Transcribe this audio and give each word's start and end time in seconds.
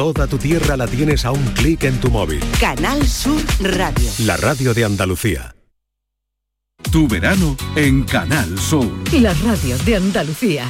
Toda 0.00 0.26
tu 0.26 0.38
tierra 0.38 0.78
la 0.78 0.86
tienes 0.86 1.26
a 1.26 1.30
un 1.30 1.44
clic 1.48 1.84
en 1.84 2.00
tu 2.00 2.10
móvil. 2.10 2.40
Canal 2.58 3.06
Sur 3.06 3.38
Radio. 3.60 4.10
La 4.20 4.38
radio 4.38 4.72
de 4.72 4.86
Andalucía. 4.86 5.54
Tu 6.90 7.06
verano 7.06 7.54
en 7.76 8.04
Canal 8.04 8.58
Sur. 8.58 8.90
La 9.12 9.34
radio 9.34 9.76
de 9.84 9.96
Andalucía. 9.96 10.64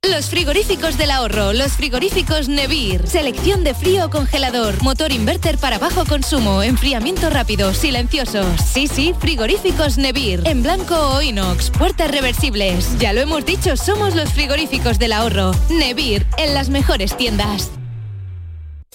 Los 0.00 0.30
frigoríficos 0.30 0.96
del 0.96 1.10
ahorro, 1.10 1.52
los 1.52 1.72
frigoríficos 1.72 2.48
Nevir, 2.48 3.06
selección 3.06 3.64
de 3.64 3.74
frío 3.74 4.06
o 4.06 4.10
congelador, 4.10 4.82
motor 4.82 5.12
inverter 5.12 5.58
para 5.58 5.78
bajo 5.78 6.06
consumo, 6.06 6.62
enfriamiento 6.62 7.28
rápido, 7.28 7.74
silencioso. 7.74 8.46
Sí, 8.56 8.88
sí, 8.88 9.14
frigoríficos 9.20 9.98
Nevir, 9.98 10.40
en 10.46 10.62
blanco 10.62 10.96
o 10.96 11.20
inox, 11.20 11.68
puertas 11.68 12.10
reversibles. 12.10 12.98
Ya 12.98 13.12
lo 13.12 13.20
hemos 13.20 13.44
dicho, 13.44 13.76
somos 13.76 14.14
los 14.14 14.32
frigoríficos 14.32 14.98
del 14.98 15.12
ahorro. 15.12 15.52
Nevir, 15.68 16.26
en 16.38 16.54
las 16.54 16.70
mejores 16.70 17.14
tiendas. 17.18 17.72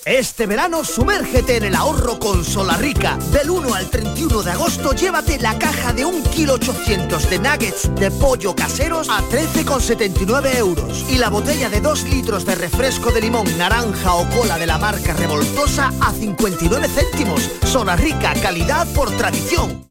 Este 0.06 0.48
verano 0.48 0.84
sumérgete 0.84 1.58
en 1.58 1.64
el 1.66 1.76
ahorro 1.76 2.18
con 2.18 2.44
Rica. 2.80 3.20
Del 3.32 3.52
1 3.52 3.76
al 3.76 3.88
31 3.88 4.42
de 4.42 4.52
agosto 4.52 4.94
llévate 4.94 5.38
la 5.38 5.60
caja 5.60 5.94
de 5.94 6.06
1 6.06 6.24
kilo 6.32 6.54
800 6.56 7.30
de 7.30 7.38
nuggets 7.38 7.94
de 7.94 8.10
pollo 8.10 8.56
caseros 8.56 9.10
a 9.10 9.22
13,79 9.22 10.56
euros. 10.56 11.06
Y 11.08 11.20
la 11.20 11.30
botella 11.30 11.70
de 11.70 11.82
2 11.82 12.04
litros 12.06 12.46
de 12.46 12.56
refresco 12.56 13.12
de 13.12 13.22
limón, 13.22 13.46
naranja 13.60 14.16
o 14.16 14.28
cola 14.30 14.58
de 14.58 14.66
la 14.66 14.80
marca 14.80 15.14
Revoltosa 15.14 15.92
a 16.02 16.12
59 16.12 16.88
céntimos. 16.88 17.48
Rica, 17.96 18.34
calidad 18.42 18.88
por 18.96 19.16
tradición. 19.18 19.91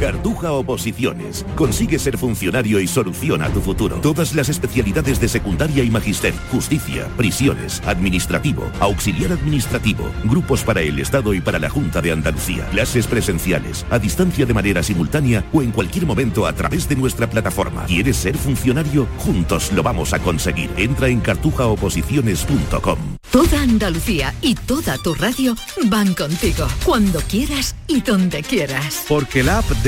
Cartuja 0.00 0.52
Oposiciones. 0.52 1.44
Consigue 1.56 1.98
ser 1.98 2.16
funcionario 2.16 2.80
y 2.80 2.86
soluciona 2.86 3.48
tu 3.48 3.60
futuro. 3.60 3.96
Todas 3.96 4.34
las 4.34 4.48
especialidades 4.48 5.20
de 5.20 5.28
secundaria 5.28 5.82
y 5.82 5.90
magister, 5.90 6.32
justicia, 6.52 7.08
prisiones, 7.16 7.82
administrativo, 7.84 8.70
auxiliar 8.80 9.32
administrativo, 9.32 10.10
grupos 10.24 10.62
para 10.62 10.80
el 10.82 10.98
Estado 11.00 11.34
y 11.34 11.40
para 11.40 11.58
la 11.58 11.68
Junta 11.68 12.00
de 12.00 12.12
Andalucía, 12.12 12.64
clases 12.70 13.06
presenciales, 13.06 13.84
a 13.90 13.98
distancia 13.98 14.46
de 14.46 14.54
manera 14.54 14.82
simultánea 14.82 15.44
o 15.52 15.62
en 15.62 15.72
cualquier 15.72 16.06
momento 16.06 16.46
a 16.46 16.52
través 16.52 16.88
de 16.88 16.96
nuestra 16.96 17.28
plataforma. 17.28 17.84
¿Quieres 17.86 18.16
ser 18.16 18.36
funcionario? 18.36 19.08
Juntos 19.18 19.72
lo 19.72 19.82
vamos 19.82 20.12
a 20.12 20.20
conseguir. 20.20 20.70
Entra 20.76 21.08
en 21.08 21.20
cartujaoposiciones.com. 21.20 22.98
Toda 23.30 23.60
Andalucía 23.60 24.34
y 24.40 24.54
toda 24.54 24.96
tu 24.98 25.14
radio 25.14 25.54
van 25.86 26.14
contigo, 26.14 26.66
cuando 26.84 27.20
quieras 27.20 27.74
y 27.86 28.00
donde 28.00 28.42
quieras. 28.42 29.04
Porque 29.06 29.42
la 29.42 29.58
app 29.58 29.68
de 29.82 29.87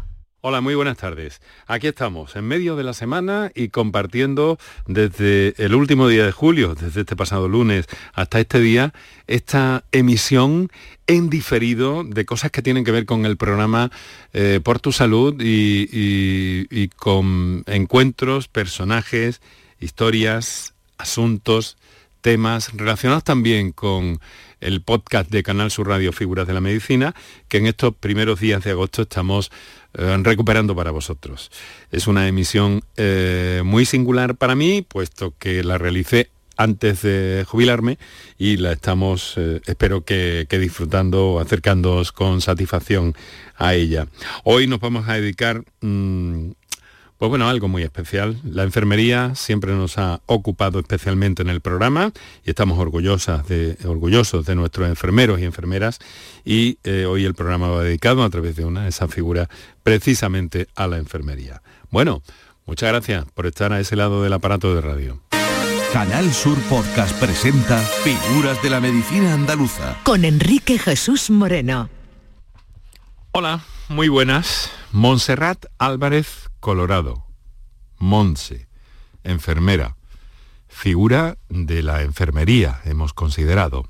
Hola, 0.43 0.59
muy 0.59 0.73
buenas 0.73 0.97
tardes. 0.97 1.39
Aquí 1.67 1.85
estamos, 1.85 2.35
en 2.35 2.47
medio 2.47 2.75
de 2.75 2.83
la 2.83 2.95
semana 2.95 3.51
y 3.53 3.69
compartiendo 3.69 4.57
desde 4.87 5.53
el 5.63 5.75
último 5.75 6.07
día 6.07 6.25
de 6.25 6.31
julio, 6.31 6.73
desde 6.73 7.01
este 7.01 7.15
pasado 7.15 7.47
lunes 7.47 7.85
hasta 8.15 8.39
este 8.39 8.59
día, 8.59 8.91
esta 9.27 9.83
emisión 9.91 10.71
en 11.05 11.29
diferido 11.29 12.03
de 12.03 12.25
cosas 12.25 12.49
que 12.49 12.63
tienen 12.63 12.83
que 12.83 12.91
ver 12.91 13.05
con 13.05 13.27
el 13.27 13.37
programa 13.37 13.91
eh, 14.33 14.59
Por 14.63 14.79
tu 14.79 14.91
Salud 14.91 15.39
y, 15.39 15.87
y 16.71 16.87
con 16.87 17.63
encuentros, 17.67 18.47
personajes, 18.47 19.41
historias, 19.79 20.73
asuntos, 20.97 21.77
temas 22.21 22.73
relacionados 22.73 23.23
también 23.23 23.71
con 23.71 24.19
el 24.59 24.81
podcast 24.81 25.29
de 25.29 25.43
Canal 25.43 25.71
Sur 25.71 25.87
Radio 25.87 26.13
Figuras 26.13 26.47
de 26.47 26.53
la 26.53 26.61
Medicina, 26.61 27.15
que 27.47 27.57
en 27.57 27.65
estos 27.65 27.95
primeros 27.95 28.39
días 28.39 28.63
de 28.63 28.71
agosto 28.71 29.01
estamos 29.01 29.51
eh, 29.93 30.17
recuperando 30.21 30.75
para 30.75 30.91
vosotros. 30.91 31.51
Es 31.91 32.07
una 32.07 32.27
emisión 32.27 32.81
eh, 32.97 33.61
muy 33.65 33.85
singular 33.85 34.35
para 34.35 34.55
mí, 34.55 34.81
puesto 34.81 35.33
que 35.37 35.63
la 35.63 35.77
realicé 35.77 36.29
antes 36.57 37.01
de 37.01 37.45
jubilarme 37.47 37.97
y 38.37 38.57
la 38.57 38.71
estamos, 38.73 39.33
eh, 39.37 39.61
espero 39.65 40.05
que, 40.05 40.45
disfrutando, 40.49 41.39
acercándoos 41.39 42.11
con 42.11 42.41
satisfacción 42.41 43.15
a 43.57 43.73
ella. 43.73 44.07
Hoy 44.43 44.67
nos 44.67 44.79
vamos 44.79 45.09
a 45.09 45.13
dedicar 45.13 45.63
mm, 45.81 46.51
pues 47.21 47.29
bueno, 47.29 47.47
algo 47.47 47.67
muy 47.67 47.83
especial. 47.83 48.39
La 48.43 48.63
enfermería 48.63 49.35
siempre 49.35 49.73
nos 49.73 49.99
ha 49.99 50.21
ocupado 50.25 50.79
especialmente 50.79 51.43
en 51.43 51.49
el 51.49 51.61
programa 51.61 52.11
y 52.43 52.49
estamos 52.49 52.79
orgullosas 52.79 53.47
de, 53.47 53.77
orgullosos 53.85 54.43
de 54.47 54.55
nuestros 54.55 54.89
enfermeros 54.89 55.39
y 55.39 55.43
enfermeras 55.43 55.99
y 56.43 56.79
eh, 56.83 57.05
hoy 57.05 57.25
el 57.25 57.35
programa 57.35 57.69
va 57.69 57.83
dedicado 57.83 58.23
a 58.23 58.29
través 58.31 58.55
de 58.55 58.65
una 58.65 58.87
esa 58.87 59.07
figura 59.07 59.49
precisamente 59.83 60.67
a 60.75 60.87
la 60.87 60.97
enfermería. 60.97 61.61
Bueno, 61.91 62.23
muchas 62.65 62.89
gracias 62.89 63.25
por 63.35 63.45
estar 63.45 63.71
a 63.71 63.79
ese 63.79 63.95
lado 63.95 64.23
del 64.23 64.33
aparato 64.33 64.73
de 64.73 64.81
radio. 64.81 65.21
Canal 65.93 66.33
Sur 66.33 66.57
Podcast 66.71 67.15
presenta 67.19 67.77
Figuras 67.77 68.59
de 68.63 68.71
la 68.71 68.79
Medicina 68.79 69.35
Andaluza. 69.35 69.95
Con 70.01 70.25
Enrique 70.25 70.79
Jesús 70.79 71.29
Moreno. 71.29 71.87
Hola, 73.31 73.63
muy 73.89 74.07
buenas. 74.09 74.71
Montserrat 74.91 75.67
Álvarez 75.77 76.50
Colorado. 76.61 77.25
Monse, 77.97 78.67
enfermera. 79.25 79.97
Figura 80.69 81.37
de 81.49 81.83
la 81.83 82.03
enfermería, 82.03 82.79
hemos 82.85 83.13
considerado. 83.13 83.89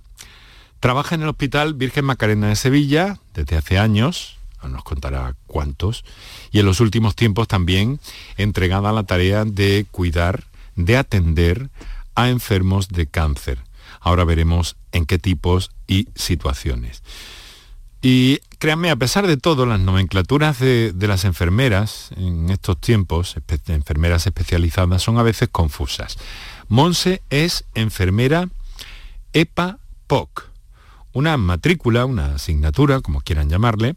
Trabaja 0.79 1.13
en 1.13 1.21
el 1.21 1.27
Hospital 1.27 1.75
Virgen 1.75 2.05
Macarena 2.05 2.47
de 2.47 2.55
Sevilla 2.55 3.19
desde 3.35 3.57
hace 3.57 3.77
años, 3.77 4.39
no 4.63 4.69
nos 4.69 4.83
contará 4.83 5.35
cuántos, 5.45 6.03
y 6.51 6.59
en 6.59 6.65
los 6.65 6.79
últimos 6.79 7.15
tiempos 7.15 7.47
también 7.47 7.99
entregada 8.37 8.89
a 8.89 8.93
la 8.93 9.03
tarea 9.03 9.45
de 9.45 9.85
cuidar, 9.91 10.45
de 10.75 10.97
atender 10.97 11.69
a 12.15 12.29
enfermos 12.29 12.87
de 12.87 13.05
cáncer. 13.05 13.59
Ahora 13.99 14.23
veremos 14.23 14.77
en 14.91 15.05
qué 15.05 15.19
tipos 15.19 15.71
y 15.87 16.07
situaciones. 16.15 17.03
Y 18.01 18.39
créanme, 18.57 18.89
a 18.89 18.95
pesar 18.95 19.27
de 19.27 19.37
todo, 19.37 19.65
las 19.65 19.79
nomenclaturas 19.79 20.59
de, 20.59 20.93
las 20.97 21.23
enfermeras 21.23 22.09
en 22.17 22.49
estos 22.49 22.79
tiempos, 22.79 23.35
enfermeras 23.67 24.25
especializadas, 24.25 25.03
son 25.03 25.19
a 25.19 25.23
veces 25.23 25.49
confusas. 25.49 26.17
Monse 26.67 27.21
es 27.29 27.65
enfermera 27.75 28.49
EPA-POC, 29.33 30.49
una 31.13 31.37
matrícula, 31.37 32.05
una 32.05 32.35
asignatura, 32.35 33.01
como 33.01 33.21
quieran 33.21 33.49
llamarle, 33.49 33.95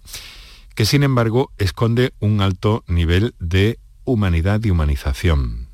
que 0.74 0.84
sin 0.84 1.02
embargo 1.02 1.50
esconde 1.56 2.12
un 2.20 2.42
alto 2.42 2.84
nivel 2.86 3.34
de 3.38 3.78
humanidad 4.04 4.62
y 4.64 4.70
humanización. 4.70 5.68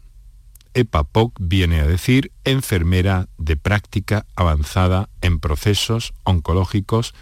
EPA-POC 0.75 1.35
viene 1.41 1.81
a 1.81 1.87
decir 1.87 2.31
enfermera 2.45 3.27
de 3.39 3.57
práctica 3.57 4.25
avanzada 4.37 5.09
en 5.21 5.41
procesos 5.41 6.13
oncológicos 6.23 7.13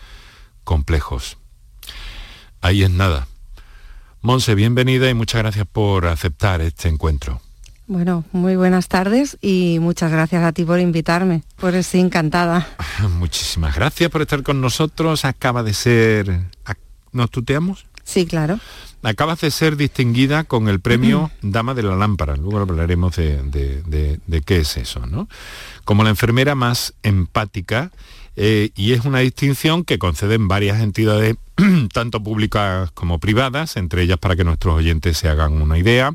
complejos. 0.69 1.39
Ahí 2.61 2.83
es 2.83 2.91
nada. 2.91 3.27
Monse, 4.21 4.55
bienvenida 4.55 5.09
y 5.09 5.15
muchas 5.15 5.41
gracias 5.41 5.67
por 5.67 6.07
aceptar 6.07 6.61
este 6.61 6.91
encuentro. 6.91 7.41
Bueno, 7.87 8.25
muy 8.33 8.55
buenas 8.55 8.87
tardes 8.87 9.39
y 9.41 9.79
muchas 9.81 10.13
gracias 10.13 10.45
a 10.45 10.53
ti 10.53 10.67
por 10.67 10.79
invitarme, 10.79 11.43
por 11.57 11.75
eso 11.75 11.97
encantada. 11.97 12.69
Muchísimas 13.19 13.75
gracias 13.75 14.11
por 14.11 14.21
estar 14.21 14.43
con 14.43 14.61
nosotros. 14.61 15.25
Acaba 15.25 15.63
de 15.63 15.73
ser... 15.73 16.43
¿Nos 17.13 17.31
tuteamos? 17.31 17.87
Sí, 18.05 18.27
claro. 18.27 18.61
Acabas 19.03 19.41
de 19.41 19.51
ser 19.51 19.75
distinguida 19.77 20.45
con 20.45 20.69
el 20.69 20.81
premio 20.81 21.31
Dama 21.41 21.73
de 21.73 21.85
la 21.85 21.97
Lámpara. 21.97 22.37
Luego 22.37 22.59
hablaremos 22.59 23.17
de, 23.17 24.21
de 24.27 24.43
qué 24.43 24.59
es 24.59 24.77
eso, 24.77 25.07
¿no? 25.07 25.31
Como 25.87 26.05
la 26.05 26.11
enfermera 26.11 26.55
más 26.55 26.93
empática 27.03 27.91
eh, 28.41 28.71
y 28.77 28.93
es 28.93 29.05
una 29.05 29.19
distinción 29.19 29.83
que 29.83 29.99
conceden 29.99 30.47
varias 30.47 30.81
entidades 30.81 31.35
tanto 31.93 32.23
públicas 32.23 32.89
como 32.93 33.19
privadas, 33.19 33.77
entre 33.77 34.03
ellas 34.03 34.19
para 34.19 34.37
que 34.37 34.45
nuestros 34.45 34.77
oyentes 34.77 35.19
se 35.19 35.29
hagan 35.29 35.61
una 35.61 35.77
idea. 35.77 36.15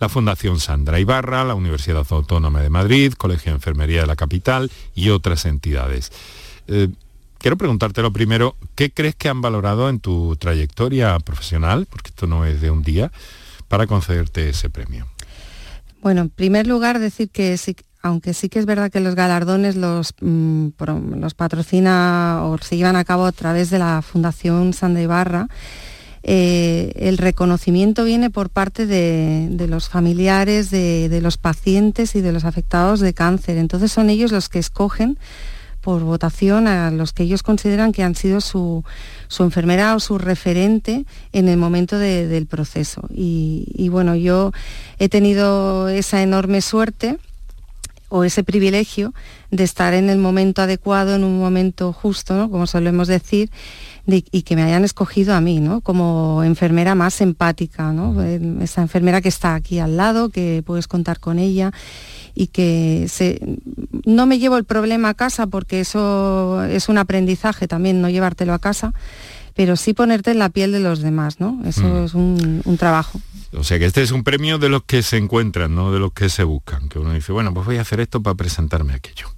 La 0.00 0.08
Fundación 0.08 0.60
Sandra 0.60 0.98
Ibarra, 0.98 1.44
la 1.44 1.54
Universidad 1.54 2.06
Autónoma 2.08 2.62
de 2.62 2.70
Madrid, 2.70 3.12
Colegio 3.12 3.52
de 3.52 3.56
Enfermería 3.56 4.00
de 4.00 4.06
la 4.06 4.16
Capital 4.16 4.70
y 4.94 5.10
otras 5.10 5.44
entidades. 5.44 6.10
Eh, 6.68 6.88
quiero 7.36 7.58
preguntarte 7.58 8.00
lo 8.00 8.14
primero, 8.14 8.56
¿qué 8.74 8.90
crees 8.90 9.14
que 9.14 9.28
han 9.28 9.42
valorado 9.42 9.90
en 9.90 10.00
tu 10.00 10.36
trayectoria 10.36 11.18
profesional, 11.18 11.86
porque 11.90 12.08
esto 12.08 12.26
no 12.26 12.46
es 12.46 12.62
de 12.62 12.70
un 12.70 12.82
día, 12.82 13.12
para 13.68 13.86
concederte 13.86 14.48
ese 14.48 14.70
premio? 14.70 15.06
Bueno, 16.00 16.22
en 16.22 16.30
primer 16.30 16.66
lugar 16.66 16.98
decir 16.98 17.28
que 17.28 17.58
aunque 18.02 18.34
sí 18.34 18.48
que 18.48 18.58
es 18.58 18.66
verdad 18.66 18.90
que 18.90 19.00
los 19.00 19.14
galardones 19.14 19.76
los, 19.76 20.14
mm, 20.20 20.68
los 21.16 21.34
patrocina 21.34 22.40
o 22.44 22.58
se 22.58 22.76
llevan 22.76 22.96
a 22.96 23.04
cabo 23.04 23.26
a 23.26 23.32
través 23.32 23.70
de 23.70 23.78
la 23.78 24.02
Fundación 24.02 24.72
Sandra 24.72 25.02
Ibarra, 25.02 25.48
eh, 26.22 26.92
el 26.96 27.16
reconocimiento 27.16 28.04
viene 28.04 28.28
por 28.28 28.50
parte 28.50 28.86
de, 28.86 29.66
los 29.68 29.88
familiares, 29.88 30.70
de, 30.70 31.20
los 31.22 31.38
pacientes 31.38 32.14
y 32.14 32.20
de 32.20 32.32
los 32.32 32.44
afectados 32.44 33.00
de 33.00 33.14
cáncer. 33.14 33.56
Entonces 33.56 33.92
son 33.92 34.10
ellos 34.10 34.32
los 34.32 34.48
que 34.48 34.58
escogen 34.58 35.18
por 35.80 36.02
votación 36.02 36.66
a 36.66 36.90
los 36.90 37.12
que 37.12 37.22
ellos 37.22 37.42
consideran 37.42 37.92
que 37.92 38.02
han 38.02 38.14
sido 38.14 38.40
su, 38.40 38.84
enfermera 39.38 39.94
o 39.94 40.00
su 40.00 40.18
referente 40.18 41.06
en 41.32 41.48
el 41.48 41.56
momento 41.56 41.98
del 41.98 42.46
proceso. 42.46 43.08
Y, 43.10 43.88
bueno, 43.90 44.14
yo 44.14 44.52
he 44.98 45.08
tenido 45.08 45.88
esa 45.88 46.20
enorme 46.22 46.60
suerte 46.60 47.16
o 48.08 48.24
ese 48.24 48.42
privilegio 48.42 49.12
de 49.50 49.64
estar 49.64 49.94
en 49.94 50.10
el 50.10 50.18
momento 50.18 50.62
adecuado, 50.62 51.14
en 51.14 51.24
un 51.24 51.38
momento 51.38 51.92
justo, 51.92 52.50
como 52.50 52.66
solemos 52.66 53.08
decir, 53.08 53.50
y 54.06 54.42
que 54.42 54.56
me 54.56 54.62
hayan 54.62 54.84
escogido 54.84 55.34
a 55.34 55.40
mí, 55.42 55.60
¿no? 55.60 55.82
Como 55.82 56.42
enfermera 56.42 56.94
más 56.94 57.20
empática, 57.20 57.92
¿no? 57.92 58.22
Esa 58.62 58.80
enfermera 58.80 59.20
que 59.20 59.28
está 59.28 59.54
aquí 59.54 59.80
al 59.80 59.98
lado, 59.98 60.30
que 60.30 60.62
puedes 60.64 60.88
contar 60.88 61.20
con 61.20 61.38
ella 61.38 61.72
y 62.34 62.46
que 62.46 63.06
no 64.06 64.24
me 64.26 64.38
llevo 64.38 64.56
el 64.56 64.64
problema 64.64 65.10
a 65.10 65.14
casa 65.14 65.46
porque 65.46 65.80
eso 65.80 66.62
es 66.64 66.88
un 66.88 66.96
aprendizaje 66.96 67.68
también, 67.68 68.00
no 68.00 68.08
llevártelo 68.08 68.54
a 68.54 68.58
casa, 68.58 68.94
pero 69.54 69.76
sí 69.76 69.94
ponerte 69.94 70.30
en 70.30 70.38
la 70.38 70.48
piel 70.48 70.72
de 70.72 70.80
los 70.80 71.00
demás, 71.00 71.40
¿no? 71.40 71.60
Eso 71.64 71.82
mm. 71.82 72.04
es 72.04 72.14
un, 72.14 72.76
trabajo. 72.78 73.20
O 73.52 73.64
sea 73.64 73.78
que 73.78 73.86
este 73.86 74.02
es 74.02 74.10
un 74.10 74.24
premio 74.24 74.58
de 74.58 74.68
los 74.68 74.84
que 74.84 75.02
se 75.02 75.16
encuentran, 75.16 75.74
no 75.74 75.92
de 75.92 75.98
los 75.98 76.12
que 76.12 76.28
se 76.28 76.44
buscan. 76.44 76.88
Que 76.88 76.98
uno 76.98 77.12
dice, 77.12 77.32
bueno, 77.32 77.52
pues 77.54 77.66
voy 77.66 77.78
a 77.78 77.82
hacer 77.82 78.00
esto 78.00 78.22
para 78.22 78.34
presentarme 78.34 78.94
aquello. 78.94 79.28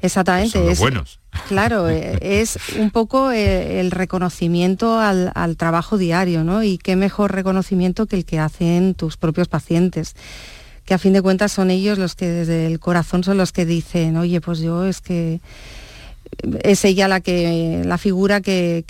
Exactamente. 0.00 0.70
es, 0.70 0.78
buenos. 0.78 1.20
Claro, 1.48 1.88
eh, 1.90 2.18
es 2.20 2.58
un 2.76 2.90
poco 2.90 3.32
eh, 3.32 3.80
el 3.80 3.90
reconocimiento 3.90 5.00
al, 5.00 5.32
al, 5.34 5.56
trabajo 5.56 5.98
diario, 5.98 6.44
¿no? 6.44 6.62
Y 6.62 6.78
qué 6.78 6.96
mejor 6.96 7.32
reconocimiento 7.32 8.06
que 8.06 8.16
el 8.16 8.24
que 8.24 8.38
hacen 8.38 8.94
tus 8.94 9.16
propios 9.16 9.48
pacientes 9.48 10.14
que 10.88 10.94
a 10.94 10.98
fin 10.98 11.12
de 11.12 11.20
cuentas 11.20 11.52
son 11.52 11.70
ellos 11.70 11.98
los 11.98 12.14
que 12.14 12.26
desde 12.26 12.64
el 12.64 12.80
corazón 12.80 13.22
son 13.22 13.36
los 13.36 13.52
que 13.52 13.66
dicen, 13.66 14.16
oye, 14.16 14.40
pues 14.40 14.60
yo 14.60 14.86
es 14.86 15.02
que 15.02 15.42
es 16.62 16.84
ella 16.84 17.08
la 17.08 17.20
que 17.20 17.82
la 17.84 17.98
figura 17.98 18.40
que, 18.40 18.84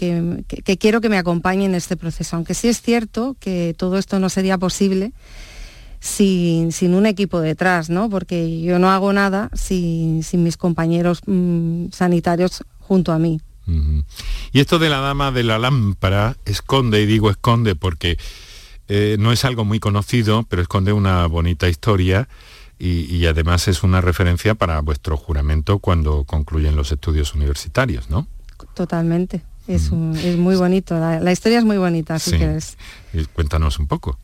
quiero 0.79 1.01
que 1.01 1.09
me 1.09 1.19
acompañe 1.19 1.65
en 1.65 1.75
este 1.75 1.97
proceso. 1.97 2.37
Aunque 2.37 2.55
sí 2.55 2.69
es 2.69 2.81
cierto 2.83 3.37
que 3.41 3.75
todo 3.77 3.99
esto 3.99 4.19
no 4.19 4.29
sería 4.29 4.59
posible 4.59 5.13
sin, 6.01 6.95
un 6.95 7.07
equipo 7.07 7.41
detrás, 7.41 7.91
¿no? 7.91 8.09
Porque 8.11 8.61
yo 8.61 8.79
no 8.79 8.91
hago 8.91 9.13
nada 9.13 9.51
sin, 9.55 10.23
mis 10.33 10.57
compañeros 10.57 11.21
mm, 11.27 11.87
sanitarios 11.93 12.65
junto 12.81 13.13
a 13.13 13.19
mí. 13.19 13.41
Y 14.51 14.61
esto 14.61 14.79
de 14.79 14.89
la 14.89 15.01
dama 15.01 15.31
de 15.31 15.43
la 15.43 15.59
lámpara 15.59 16.39
esconde, 16.47 17.03
y 17.03 17.07
digo 17.07 17.29
esconde 17.29 17.75
porque 17.75 18.17
eh, 18.89 19.17
no 19.19 19.31
es 19.31 19.45
algo 19.45 19.67
muy 19.67 19.79
conocido, 19.79 20.47
pero 20.49 20.63
esconde 20.63 20.95
una 20.95 21.27
bonita 21.27 21.69
historia 21.69 22.29
y, 22.79 23.27
además 23.27 23.67
es 23.69 23.83
una 23.83 24.01
referencia 24.01 24.55
para 24.55 24.81
vuestro 24.81 25.17
juramento 25.17 25.81
cuando 25.81 26.25
concluyen 26.25 26.77
los 26.77 26.93
estudios 26.93 27.35
universitarios, 27.35 28.09
¿no? 28.09 28.27
Totalmente. 28.75 29.43
Es, 29.67 29.91
muy 29.91 30.57
bonito. 30.57 30.99
La, 30.99 31.33
historia 31.33 31.59
es 31.59 31.65
muy 31.65 31.77
bonita, 31.77 32.15
así 32.15 32.39
que 32.39 32.57
es. 32.57 32.77
cuéntanos 33.35 33.79
un 33.79 33.87
poco. 33.87 34.19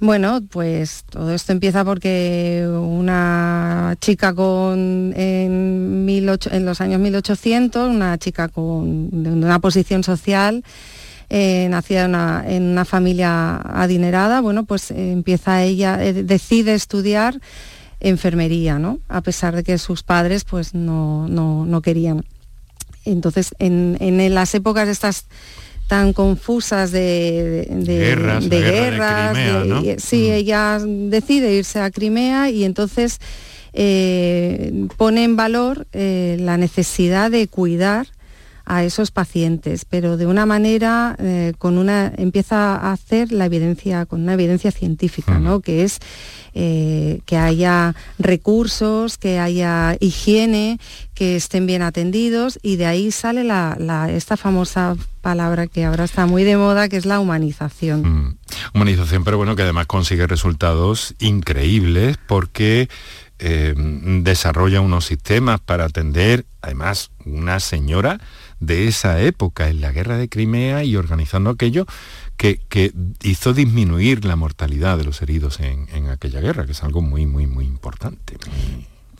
Bueno, 0.00 0.40
pues 0.50 1.04
todo 1.10 1.30
esto 1.30 1.52
empieza 1.52 1.84
porque 1.84 2.66
una 2.66 3.96
chica 4.00 4.34
con 4.34 5.12
en, 5.14 6.06
en 6.08 6.64
los 6.64 6.80
años 6.80 7.00
1800, 7.00 7.90
una 7.90 8.16
chica 8.16 8.48
con 8.48 9.22
de 9.22 9.30
una 9.30 9.58
posición 9.58 10.02
social, 10.02 10.64
eh, 11.32 11.68
nacida 11.70 12.06
en 12.44 12.64
una, 12.64 12.84
familia 12.84 13.54
adinerada, 13.58 14.40
bueno, 14.40 14.64
pues 14.64 14.90
eh, 14.90 15.12
empieza 15.12 15.62
ella, 15.62 16.04
eh, 16.04 16.12
decide 16.12 16.74
estudiar 16.74 17.40
enfermería, 18.00 18.80
¿no? 18.80 18.98
A 19.08 19.20
pesar 19.20 19.54
de 19.54 19.62
que 19.62 19.78
sus 19.78 20.02
padres 20.02 20.42
pues 20.42 20.74
no, 20.74 21.28
no, 21.28 21.82
querían. 21.82 22.24
Entonces, 23.04 23.54
en, 23.60 24.34
las 24.34 24.56
épocas 24.56 24.88
estas 24.88 25.26
tan 25.86 26.12
confusas 26.14 26.90
de, 26.90 27.64
guerras, 27.86 28.48
guerras 28.48 29.38
sí, 29.98 30.30
mm. 30.30 30.32
ella 30.32 30.80
decide 30.84 31.54
irse 31.54 31.78
a 31.78 31.92
Crimea 31.92 32.50
y 32.50 32.64
entonces 32.64 33.20
pone 34.96 35.22
en 35.22 35.36
valor 35.36 35.86
la 35.92 36.56
necesidad 36.56 37.30
de 37.30 37.46
cuidar 37.46 38.08
a 38.64 38.84
esos 38.84 39.10
pacientes, 39.10 39.84
pero 39.84 40.16
de 40.16 40.26
una 40.26 40.46
manera 40.46 41.16
eh, 41.18 41.54
con 41.58 41.78
una 41.78 42.12
empieza 42.16 42.76
a 42.76 42.92
hacer 42.92 43.32
la 43.32 43.46
evidencia 43.46 44.06
con 44.06 44.22
una 44.22 44.34
evidencia 44.34 44.70
científica, 44.70 45.38
¿no? 45.38 45.60
Que 45.60 45.84
es 45.84 45.98
eh, 46.54 47.20
que 47.26 47.36
haya 47.36 47.94
recursos, 48.18 49.18
que 49.18 49.38
haya 49.38 49.96
higiene, 50.00 50.78
que 51.14 51.36
estén 51.36 51.66
bien 51.66 51.82
atendidos 51.82 52.58
y 52.62 52.76
de 52.76 52.86
ahí 52.86 53.10
sale 53.12 53.46
esta 54.14 54.36
famosa 54.36 54.96
palabra 55.20 55.66
que 55.66 55.84
ahora 55.84 56.04
está 56.04 56.26
muy 56.26 56.44
de 56.44 56.56
moda, 56.56 56.88
que 56.88 56.96
es 56.96 57.06
la 57.06 57.20
humanización. 57.20 58.02
Mm. 58.02 58.38
Humanización, 58.74 59.24
pero 59.24 59.36
bueno, 59.36 59.56
que 59.56 59.62
además 59.62 59.86
consigue 59.86 60.26
resultados 60.26 61.14
increíbles 61.18 62.18
porque 62.26 62.88
eh, 63.38 63.74
desarrolla 63.76 64.80
unos 64.80 65.06
sistemas 65.06 65.60
para 65.60 65.84
atender, 65.84 66.44
además, 66.60 67.10
una 67.24 67.60
señora 67.60 68.20
de 68.60 68.86
esa 68.86 69.20
época 69.20 69.68
en 69.68 69.80
la 69.80 69.90
guerra 69.90 70.18
de 70.18 70.28
Crimea 70.28 70.84
y 70.84 70.96
organizando 70.96 71.50
aquello 71.50 71.86
que, 72.36 72.92
hizo 73.22 73.52
disminuir 73.52 74.24
la 74.24 74.36
mortalidad 74.36 74.96
de 74.96 75.04
los 75.04 75.20
heridos 75.20 75.60
en, 75.60 76.08
aquella 76.08 76.40
guerra, 76.40 76.64
que 76.64 76.72
es 76.72 76.82
algo 76.82 77.02
muy, 77.02 77.26
muy, 77.26 77.46
muy 77.46 77.64
importante, 77.64 78.36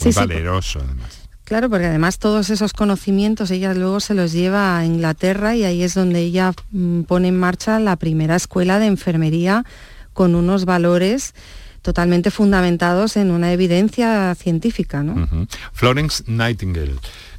muy, 0.02 0.12
valeroso 0.12 0.80
además. 0.82 1.28
Claro, 1.44 1.68
porque 1.68 1.86
además 1.86 2.18
todos 2.18 2.48
esos 2.48 2.72
conocimientos 2.72 3.50
ella 3.50 3.74
luego 3.74 3.98
se 3.98 4.14
los 4.14 4.32
lleva 4.32 4.78
a 4.78 4.86
Inglaterra 4.86 5.56
y 5.56 5.64
ahí 5.64 5.82
es 5.82 5.94
donde 5.94 6.20
ella 6.20 6.52
mm, 6.70 7.02
pone 7.02 7.28
en 7.28 7.38
marcha 7.38 7.80
la 7.80 7.96
primera 7.96 8.36
escuela 8.36 8.78
de 8.78 8.86
enfermería 8.86 9.64
con 10.12 10.34
unos 10.34 10.64
valores 10.64 11.34
totalmente 11.82 12.30
fundamentados 12.30 13.16
en 13.16 13.30
una 13.30 13.52
evidencia 13.52 14.34
científica. 14.34 15.02
¿no? 15.02 15.46
Florence 15.72 16.22
Nightingale 16.26 16.94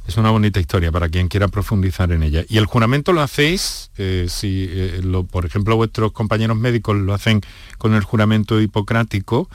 es 0.06 0.16
una 0.16 0.30
bonita 0.30 0.60
historia 0.60 0.90
para 0.90 1.08
quien 1.08 1.28
quiera 1.28 1.48
profundizar 1.48 2.12
en 2.12 2.22
ella. 2.22 2.44
Y 2.48 2.58
el 2.58 2.66
juramento 2.66 3.12
lo 3.12 3.20
hacéis, 3.20 3.90
eh, 3.96 4.26
si 4.28 4.66
eh, 4.68 5.00
por 5.30 5.46
ejemplo 5.46 5.76
vuestros 5.76 6.12
compañeros 6.12 6.56
médicos 6.56 6.96
lo 6.96 7.14
hacen 7.14 7.40
con 7.78 7.94
el 7.94 8.02
juramento 8.02 8.60
hipocrático, 8.60 9.48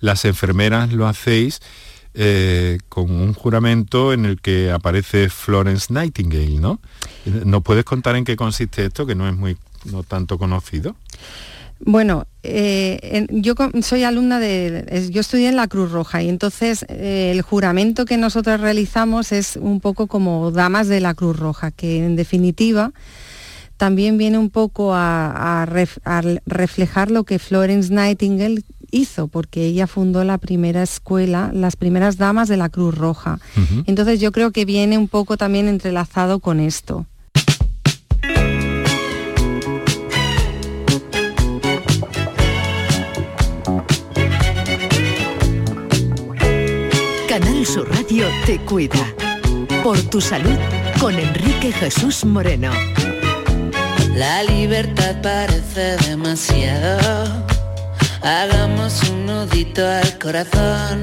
las 0.00 0.24
enfermeras 0.24 0.92
lo 0.92 1.06
hacéis 1.06 1.60
eh, 2.14 2.78
con 2.88 3.10
un 3.10 3.34
juramento 3.34 4.12
en 4.12 4.24
el 4.24 4.40
que 4.40 4.70
aparece 4.70 5.28
Florence 5.30 5.92
Nightingale, 5.92 6.60
¿no? 6.60 6.80
¿Nos 7.24 7.62
puedes 7.62 7.84
contar 7.84 8.14
en 8.16 8.24
qué 8.24 8.36
consiste 8.36 8.84
esto, 8.84 9.06
que 9.06 9.14
no 9.14 9.28
es 9.28 9.34
muy 9.34 9.56
no 9.84 10.02
tanto 10.02 10.38
conocido? 10.38 10.94
Bueno, 11.86 12.26
eh, 12.42 13.26
yo 13.30 13.54
soy 13.82 14.04
alumna 14.04 14.40
de, 14.40 15.08
yo 15.10 15.20
estudié 15.20 15.48
en 15.48 15.56
la 15.56 15.68
Cruz 15.68 15.92
Roja 15.92 16.22
y 16.22 16.30
entonces 16.30 16.86
eh, 16.88 17.30
el 17.30 17.42
juramento 17.42 18.06
que 18.06 18.16
nosotros 18.16 18.60
realizamos 18.60 19.32
es 19.32 19.56
un 19.56 19.80
poco 19.80 20.06
como 20.06 20.50
damas 20.50 20.88
de 20.88 21.00
la 21.00 21.12
Cruz 21.12 21.38
Roja, 21.38 21.70
que 21.70 22.04
en 22.04 22.16
definitiva 22.16 22.92
también 23.76 24.16
viene 24.16 24.38
un 24.38 24.48
poco 24.48 24.92
a, 24.94 25.66
reflejar 26.46 27.10
lo 27.10 27.24
que 27.24 27.38
Florence 27.38 27.92
Nightingale 27.92 28.62
hizo, 28.90 29.28
porque 29.28 29.66
ella 29.66 29.86
fundó 29.86 30.24
la 30.24 30.38
primera 30.38 30.82
escuela, 30.82 31.50
las 31.52 31.76
primeras 31.76 32.16
damas 32.16 32.48
de 32.48 32.56
la 32.56 32.70
Cruz 32.70 32.94
Roja. 32.96 33.40
Entonces 33.86 34.20
yo 34.20 34.32
creo 34.32 34.52
que 34.52 34.64
viene 34.64 34.96
un 34.96 35.08
poco 35.08 35.36
también 35.36 35.68
entrelazado 35.68 36.38
con 36.38 36.60
esto. 36.60 37.06
Su 47.64 47.82
Radio 47.82 48.28
te 48.44 48.58
cuida. 48.58 49.14
Por 49.82 49.98
tu 50.10 50.20
salud 50.20 50.58
con 51.00 51.18
Enrique 51.18 51.72
Jesús 51.72 52.24
Moreno. 52.24 52.70
La 54.14 54.42
libertad 54.42 55.16
parece 55.22 55.96
demasiado. 56.08 57.24
Hagamos 58.20 59.02
un 59.08 59.26
nudito 59.26 59.86
al 59.86 60.18
corazón. 60.18 61.00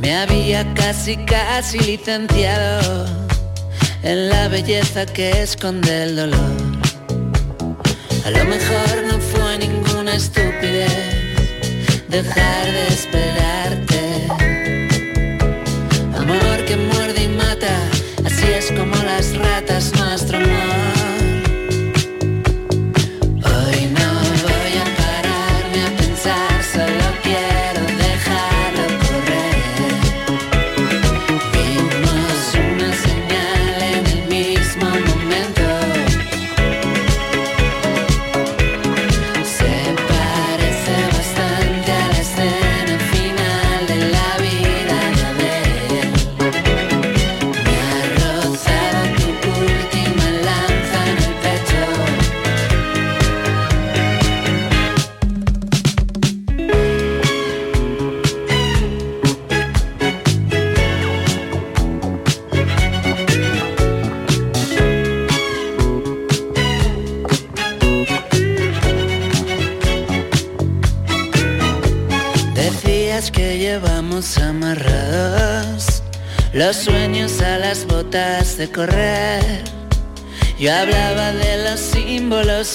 Me 0.00 0.16
había 0.16 0.74
casi, 0.74 1.16
casi 1.24 1.78
licenciado 1.78 3.06
en 4.02 4.28
la 4.28 4.48
belleza 4.48 5.06
que 5.06 5.42
esconde 5.42 6.02
el 6.02 6.16
dolor. 6.16 6.52
A 8.24 8.30
lo 8.30 8.44
mejor 8.44 9.04
no 9.06 9.20
fue 9.20 9.58
ninguna 9.58 10.14
estupidez 10.16 10.92
dejar 12.08 12.66
de 12.66 12.88
esperarte. 12.88 13.87
Amor 16.28 16.62
que 16.66 16.76
muerde 16.76 17.22
y 17.24 17.28
mata, 17.28 17.74
así 18.22 18.44
es 18.52 18.70
como 18.72 18.94
las 19.02 19.34
ratas 19.34 19.94
nuestro 19.98 20.36
amor. 20.36 20.87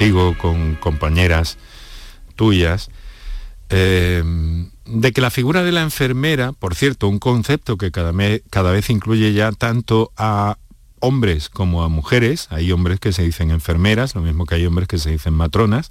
Contigo, 0.00 0.34
con 0.38 0.76
compañeras 0.76 1.58
tuyas, 2.34 2.88
eh, 3.68 4.24
de 4.86 5.12
que 5.12 5.20
la 5.20 5.30
figura 5.30 5.62
de 5.62 5.72
la 5.72 5.82
enfermera, 5.82 6.52
por 6.52 6.74
cierto, 6.74 7.06
un 7.06 7.18
concepto 7.18 7.76
que 7.76 7.90
cada, 7.90 8.14
cada 8.48 8.72
vez 8.72 8.88
incluye 8.88 9.34
ya 9.34 9.52
tanto 9.52 10.10
a 10.16 10.56
hombres 11.00 11.50
como 11.50 11.82
a 11.82 11.88
mujeres, 11.88 12.48
hay 12.50 12.72
hombres 12.72 12.98
que 12.98 13.12
se 13.12 13.22
dicen 13.22 13.50
enfermeras, 13.50 14.14
lo 14.14 14.22
mismo 14.22 14.46
que 14.46 14.54
hay 14.54 14.64
hombres 14.64 14.88
que 14.88 14.98
se 14.98 15.10
dicen 15.10 15.34
matronas, 15.34 15.90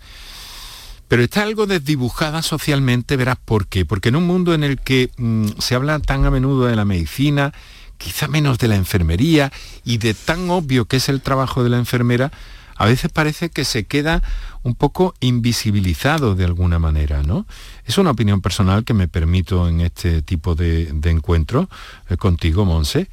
pero 1.08 1.22
está 1.22 1.44
algo 1.44 1.68
desdibujada 1.68 2.42
socialmente, 2.42 3.16
verás 3.16 3.38
por 3.46 3.68
qué, 3.68 3.86
porque 3.86 4.10
en 4.10 4.16
un 4.16 4.26
mundo 4.26 4.56
en 4.56 4.64
el 4.64 4.80
que 4.80 5.12
mm, 5.18 5.50
se 5.60 5.76
habla 5.76 6.00
tan 6.00 6.26
a 6.26 6.32
menudo 6.32 6.66
de 6.66 6.76
la 6.76 6.86
medicina 6.86 7.54
quizá 8.00 8.28
menos 8.28 8.58
de 8.58 8.70
la 8.70 8.76
enfermería 8.76 9.52
y 9.84 9.98
de 9.98 10.16
tan 10.16 10.50
obvio 10.50 10.86
que 10.86 10.98
es 10.98 11.10
el 11.10 11.22
trabajo 11.22 11.64
de 11.64 11.70
la 11.70 11.78
enfermera, 11.78 12.32
a 12.80 12.86
veces 12.86 13.12
parece 13.12 13.50
que 13.50 13.66
se 13.66 13.84
queda 13.84 14.24
un 14.64 14.74
poco 14.74 15.14
invisibilizado 15.20 16.34
de 16.34 16.46
alguna 16.46 16.80
manera, 16.80 17.24
¿no? 17.24 17.46
Es 17.86 17.98
una 17.98 18.12
opinión 18.12 18.40
personal 18.40 18.86
que 18.86 18.94
me 18.94 19.10
permito 19.10 19.68
en 19.68 19.82
este 19.82 20.22
tipo 20.22 20.56
de, 20.56 20.88
encuentro 21.04 21.70
eh, 22.10 22.16
contigo, 22.16 22.64
Monse, 22.64 23.10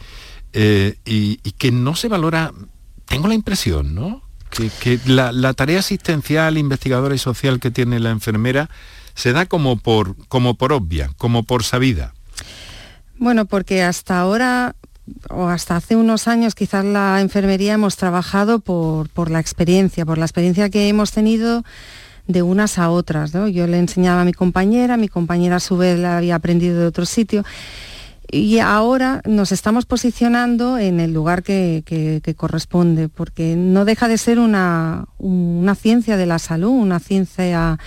eh, 0.52 0.98
y, 1.04 1.36
que 1.58 1.72
no 1.72 1.96
se 1.96 2.06
valora, 2.06 2.52
tengo 3.06 3.26
la 3.26 3.34
impresión, 3.34 3.92
¿no? 3.92 4.22
Que, 4.50 5.00
la, 5.04 5.32
la, 5.32 5.52
tarea 5.52 5.80
asistencial, 5.80 6.58
investigadora 6.58 7.16
y 7.16 7.18
social 7.18 7.58
que 7.58 7.72
tiene 7.72 7.98
la 7.98 8.10
enfermera 8.10 8.70
se 9.14 9.32
da 9.32 9.46
como 9.46 9.78
por, 9.78 10.14
como 10.28 10.54
por 10.54 10.72
obvia, 10.72 11.10
como 11.16 11.42
por 11.42 11.64
sabida. 11.64 12.14
Bueno, 13.18 13.46
porque 13.46 13.82
hasta 13.82 14.20
ahora 14.20 14.76
o 15.30 15.48
hasta 15.48 15.76
hace 15.76 15.96
unos 15.96 16.28
años 16.28 16.54
quizás 16.54 16.84
la 16.84 17.20
enfermería 17.20 17.74
hemos 17.74 17.96
trabajado 17.96 18.58
por, 18.58 19.30
la 19.30 19.40
experiencia, 19.40 20.04
por 20.04 20.18
la 20.18 20.24
experiencia 20.24 20.70
que 20.70 20.88
hemos 20.88 21.12
tenido 21.12 21.64
de 22.26 22.42
unas 22.42 22.78
a 22.78 22.90
otras. 22.90 23.32
Yo 23.32 23.66
le 23.66 23.78
enseñaba 23.78 24.22
a 24.22 24.24
mi 24.24 24.32
compañera, 24.32 24.96
mi 24.96 25.08
compañera 25.08 25.56
a 25.56 25.60
su 25.60 25.76
vez 25.76 25.98
la 25.98 26.18
había 26.18 26.34
aprendido 26.34 26.80
de 26.80 26.86
otro 26.86 27.06
sitio. 27.06 27.44
Y 28.28 28.58
ahora 28.58 29.22
nos 29.24 29.52
estamos 29.52 29.86
posicionando 29.86 30.78
en 30.78 30.98
el 30.98 31.12
lugar 31.12 31.44
que, 31.44 32.34
corresponde, 32.36 33.08
porque 33.08 33.54
no 33.54 33.84
deja 33.84 34.08
de 34.08 34.18
ser 34.18 34.40
una, 34.40 35.06
una 35.18 35.76
ciencia 35.76 36.16
de 36.16 36.26
la 36.26 36.40
salud, 36.40 36.70
una 36.70 36.98
ciencia 36.98 37.78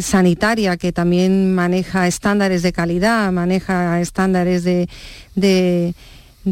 sanitaria 0.00 0.78
que 0.78 0.92
también 0.92 1.54
maneja 1.54 2.06
estándares 2.06 2.62
de 2.62 2.72
calidad, 2.72 3.30
maneja 3.32 4.00
estándares 4.00 4.64
de 4.64 5.94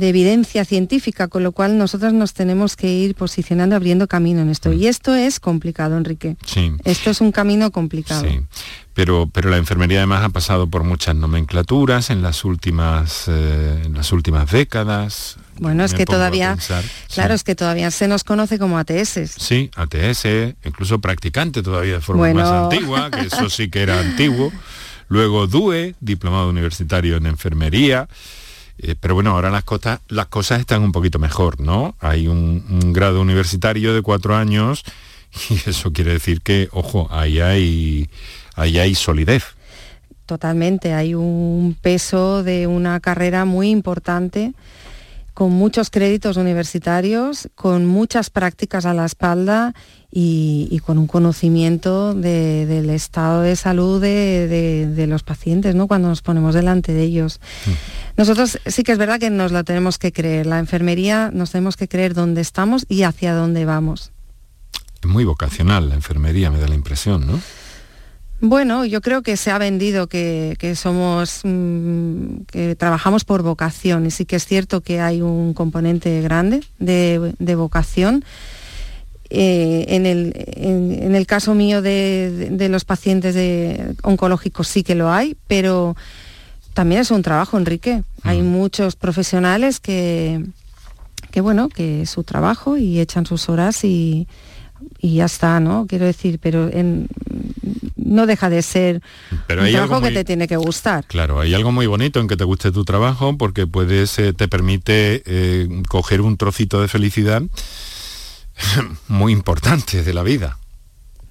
evidencia 0.02 0.64
científica, 0.64 1.28
con 1.28 1.42
lo 1.42 1.52
cual 1.52 1.78
nosotros 1.78 2.12
nos 2.12 2.32
tenemos 2.34 2.76
que 2.76 2.92
ir 2.92 3.14
posicionando, 3.14 3.76
abriendo 3.76 4.06
camino 4.08 4.40
en 4.42 4.50
esto. 4.50 4.72
Y 4.72 4.86
esto 4.88 5.14
es 5.14 5.38
complicado, 5.40 5.96
Enrique. 5.96 6.36
Sí. 6.44 6.72
Esto 6.84 7.10
es 7.10 7.20
un 7.20 7.30
camino 7.32 7.70
complicado. 7.70 8.24
Sí. 8.28 8.40
Pero, 8.94 9.28
pero 9.32 9.50
la 9.50 9.56
enfermería 9.56 9.98
además 9.98 10.22
ha 10.24 10.28
pasado 10.28 10.68
por 10.68 10.84
muchas 10.84 11.16
nomenclaturas 11.16 12.10
en 12.10 12.22
las 12.22 12.44
últimas, 12.44 13.24
eh, 13.28 13.82
en 13.84 13.94
las 13.94 14.12
últimas 14.12 14.50
décadas. 14.50 15.36
Bueno, 15.58 15.84
es 15.84 15.94
que 15.94 16.04
todavía, 16.06 16.50
pensar. 16.54 16.84
claro, 17.12 17.30
Sí. 17.30 17.36
es 17.36 17.44
que 17.44 17.54
todavía 17.54 17.90
se 17.90 18.06
nos 18.08 18.22
conoce 18.24 18.58
como 18.58 18.78
ATS. 18.78 19.30
Sí, 19.36 19.70
ATS, 19.76 20.54
incluso 20.64 21.00
practicante 21.00 21.62
todavía 21.62 21.94
de 21.94 22.00
forma 22.00 22.20
Bueno. 22.20 22.40
más 22.40 22.50
antigua, 22.72 23.10
que 23.10 23.22
eso 23.26 23.48
sí 23.50 23.68
que 23.68 23.82
era 23.82 23.98
antiguo. 24.00 24.52
Luego 25.08 25.46
DUE, 25.46 25.94
diplomado 26.00 26.48
universitario 26.48 27.16
en 27.16 27.26
enfermería. 27.26 28.08
Eh, 28.78 28.94
pero 28.98 29.14
bueno, 29.14 29.30
ahora 29.30 29.50
las 29.50 29.64
cosas, 29.64 30.00
las 30.08 30.26
cosas 30.26 30.60
están 30.60 30.82
un 30.82 30.92
poquito 30.92 31.18
mejor, 31.18 31.60
¿no? 31.60 31.94
Hay 32.00 32.26
un, 32.26 32.64
un 32.68 32.92
grado 32.92 33.20
universitario 33.20 33.94
de 33.94 34.02
cuatro 34.02 34.34
años 34.36 34.84
y 35.50 35.54
eso 35.70 35.92
quiere 35.92 36.12
decir 36.12 36.40
que, 36.40 36.68
ojo, 36.72 37.08
ahí 37.10 37.40
hay, 37.40 38.08
ahí 38.56 38.78
hay 38.78 38.94
solidez. 38.94 39.44
Totalmente, 40.26 40.94
hay 40.94 41.14
un 41.14 41.76
peso 41.80 42.42
de 42.42 42.66
una 42.66 42.98
carrera 43.00 43.44
muy 43.44 43.68
importante, 43.70 44.54
con 45.34 45.52
muchos 45.52 45.90
créditos 45.90 46.36
universitarios, 46.36 47.48
con 47.56 47.84
muchas 47.86 48.30
prácticas 48.30 48.86
a 48.86 48.94
la 48.94 49.04
espalda 49.04 49.74
y, 50.10 50.68
y 50.70 50.78
con 50.78 50.96
un 50.96 51.08
conocimiento 51.08 52.14
de- 52.14 52.66
del 52.66 52.88
estado 52.90 53.42
de 53.42 53.56
salud 53.56 54.00
de, 54.00 54.46
de- 54.48 54.86
de 54.86 55.06
los 55.08 55.24
pacientes, 55.24 55.74
¿no? 55.74 55.88
Cuando 55.88 56.08
nos 56.08 56.22
ponemos 56.22 56.54
delante 56.54 56.92
de 56.94 57.02
ellos. 57.02 57.40
Nosotros 58.16 58.58
sí 58.66 58.82
que 58.84 58.92
es 58.92 58.98
verdad 58.98 59.18
que 59.18 59.30
nos 59.30 59.50
lo 59.52 59.64
tenemos 59.64 59.98
que 59.98 60.12
creer. 60.12 60.46
La 60.46 60.58
enfermería 60.58 61.30
nos 61.32 61.50
tenemos 61.50 61.76
que 61.76 61.88
creer 61.88 62.14
dónde 62.14 62.40
estamos 62.40 62.86
y 62.88 63.02
hacia 63.02 63.34
dónde 63.34 63.64
vamos. 63.64 64.12
Es 65.02 65.08
muy 65.08 65.24
vocacional 65.24 65.88
la 65.88 65.96
enfermería, 65.96 66.50
me 66.50 66.58
da 66.58 66.68
la 66.68 66.74
impresión, 66.76 67.26
¿no? 67.26 67.40
Bueno, 68.40 68.84
yo 68.84 69.00
creo 69.00 69.22
que 69.22 69.36
se 69.36 69.50
ha 69.50 69.58
vendido 69.58 70.06
que, 70.06 70.54
que 70.58 70.74
somos, 70.76 71.40
mm, 71.44 72.42
que 72.50 72.74
trabajamos 72.76 73.24
por 73.24 73.42
vocación 73.42 74.06
y 74.06 74.10
sí 74.10 74.26
que 74.26 74.36
es 74.36 74.44
cierto 74.46 74.80
que 74.80 75.00
hay 75.00 75.22
un 75.22 75.54
componente 75.54 76.20
grande 76.20 76.62
de, 76.78 77.34
de 77.38 77.54
vocación. 77.54 78.24
Eh, 79.30 79.86
en, 79.88 80.04
el, 80.06 80.32
en- 80.56 81.02
en 81.02 81.14
el 81.14 81.26
caso 81.26 81.54
mío 81.54 81.80
de, 81.82 82.30
de- 82.30 82.50
de 82.50 82.68
los 82.68 82.84
pacientes 82.84 83.34
de- 83.34 83.94
oncológicos 84.02 84.68
sí 84.68 84.82
que 84.82 84.94
lo 84.94 85.10
hay, 85.10 85.36
pero 85.48 85.96
también 86.74 87.00
es 87.00 87.10
un 87.10 87.22
trabajo, 87.22 87.56
Enrique. 87.56 88.02
Hay 88.22 88.42
muchos 88.42 88.96
profesionales 88.96 89.80
que, 89.80 90.44
que, 91.30 91.40
bueno, 91.40 91.68
que 91.68 92.02
es 92.02 92.10
su 92.10 92.24
trabajo 92.24 92.76
y 92.76 93.00
echan 93.00 93.24
sus 93.26 93.48
horas 93.48 93.84
y, 93.84 94.26
y 95.00 95.16
ya 95.16 95.24
está, 95.26 95.60
¿no? 95.60 95.86
Quiero 95.88 96.04
decir, 96.06 96.38
pero 96.42 96.68
en- 96.70 97.08
no 97.96 98.26
deja 98.26 98.50
de 98.50 98.62
ser 98.62 99.02
Pero 99.46 99.62
un 99.62 99.66
hay 99.66 99.74
algo 99.74 99.86
trabajo 99.88 100.02
que 100.04 100.10
muy- 100.10 100.14
te 100.14 100.24
tiene 100.24 100.46
que 100.46 100.56
gustar. 100.56 101.04
Claro, 101.06 101.40
hay 101.40 101.54
algo 101.54 101.72
muy 101.72 101.86
bonito 101.86 102.20
en 102.20 102.28
que 102.28 102.36
te 102.36 102.44
guste 102.44 102.70
tu 102.70 102.84
trabajo 102.84 103.36
porque 103.38 103.66
puedes, 103.66 104.18
eh, 104.18 104.32
te 104.32 104.46
permite 104.48 105.22
eh, 105.26 105.68
coger 105.88 106.20
un 106.20 106.36
trocito 106.36 106.80
de 106.82 106.88
felicidad 106.88 107.42
muy 109.08 109.32
importante 109.32 110.02
de 110.02 110.14
la 110.14 110.22
vida. 110.22 110.58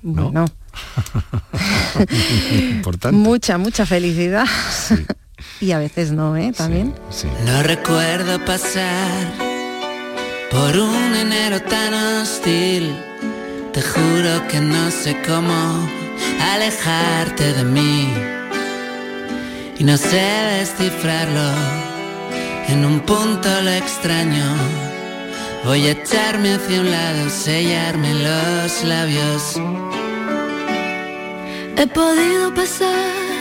Bueno, 0.01 0.45
importante. 2.71 3.15
mucha, 3.15 3.57
mucha 3.57 3.85
felicidad. 3.85 4.45
Y 5.59 5.71
a 5.71 5.79
veces 5.79 6.11
no, 6.11 6.35
¿eh? 6.35 6.51
También. 6.55 6.93
No 7.45 7.63
recuerdo 7.63 8.43
pasar 8.45 9.33
por 10.51 10.77
un 10.77 11.15
enero 11.15 11.61
tan 11.61 11.93
hostil. 11.93 12.95
Te 13.71 13.81
juro 13.81 14.47
que 14.49 14.59
no 14.59 14.91
sé 14.91 15.17
cómo 15.25 15.89
alejarte 16.53 17.53
de 17.53 17.63
mí. 17.63 18.13
Y 19.79 19.83
no 19.83 19.97
sé 19.97 20.21
descifrarlo. 20.59 21.49
En 22.67 22.85
un 22.85 22.99
punto 22.99 23.49
lo 23.61 23.71
extraño. 23.71 24.45
Voy 25.65 25.87
a 25.87 25.91
echarme 25.91 26.55
hacia 26.55 26.81
un 26.81 26.91
lado, 26.91 27.29
sellarme 27.29 28.13
los 28.13 28.83
labios. 28.83 29.55
He 31.77 31.87
podido 31.87 32.53
pasar 32.53 33.32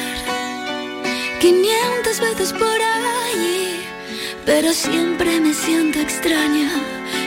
500 1.43 2.21
veces 2.21 2.53
por 2.53 2.69
allí, 2.69 3.81
pero 4.47 4.73
siempre 4.73 5.41
me 5.41 5.53
siento 5.53 5.99
extraña 5.99 6.71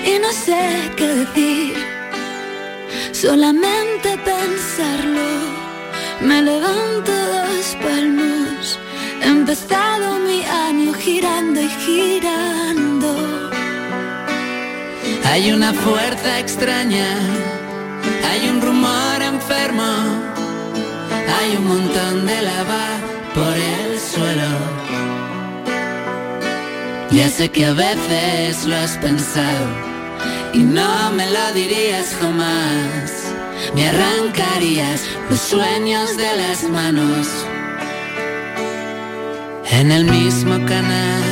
y 0.06 0.20
no 0.20 0.32
sé 0.32 0.90
qué 0.96 1.08
decir. 1.08 1.76
Solamente 3.12 4.18
pensarlo, 4.20 5.28
me 6.22 6.42
levanto 6.42 7.12
dos 7.12 7.76
palmos. 7.84 8.80
He 9.22 9.28
empezado 9.28 10.18
mi 10.20 10.46
año 10.46 10.94
girando 10.94 11.60
y 11.60 11.68
girando. 11.86 13.12
Hay 15.26 15.52
una 15.52 15.74
fuerza 15.74 16.40
extraña, 16.40 17.18
hay 18.30 18.48
un 18.48 18.62
rumor 18.62 19.22
enfermo, 19.22 19.92
hay 21.38 21.58
un 21.58 21.68
montón 21.68 22.26
de 22.26 22.42
lava 22.44 22.86
por 23.34 23.58
el 23.58 23.85
suelo. 24.16 24.52
Ya 27.12 27.30
sé 27.30 27.50
que 27.50 27.66
a 27.66 27.74
veces 27.74 28.66
lo 28.66 28.76
has 28.76 28.98
pensado 28.98 29.68
y 30.54 30.60
no 30.60 31.12
me 31.12 31.26
lo 31.30 31.54
dirías 31.54 32.16
jamás. 32.22 33.12
Me 33.76 33.88
arrancarías 33.90 35.02
los 35.30 35.40
sueños 35.40 36.18
de 36.18 36.38
las 36.42 36.64
manos 36.64 37.28
en 39.72 39.92
el 39.92 40.06
mismo 40.06 40.56
canal. 40.66 41.24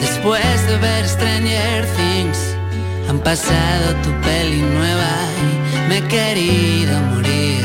Después 0.00 0.58
de 0.68 0.76
ver 0.78 1.08
Stranger 1.08 1.86
Things, 1.96 2.40
han 3.08 3.18
pasado 3.20 3.86
tu 4.04 4.10
peli 4.26 4.62
nueva 4.62 5.14
y 5.46 5.88
me 5.88 5.98
he 5.98 6.04
querido 6.08 6.94
morir. 7.12 7.64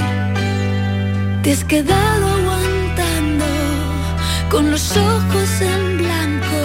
Te 1.43 1.53
has 1.53 1.63
quedado 1.63 2.30
con 4.51 4.69
los 4.69 4.97
ojos 4.97 5.61
en 5.61 5.97
blanco. 5.97 6.61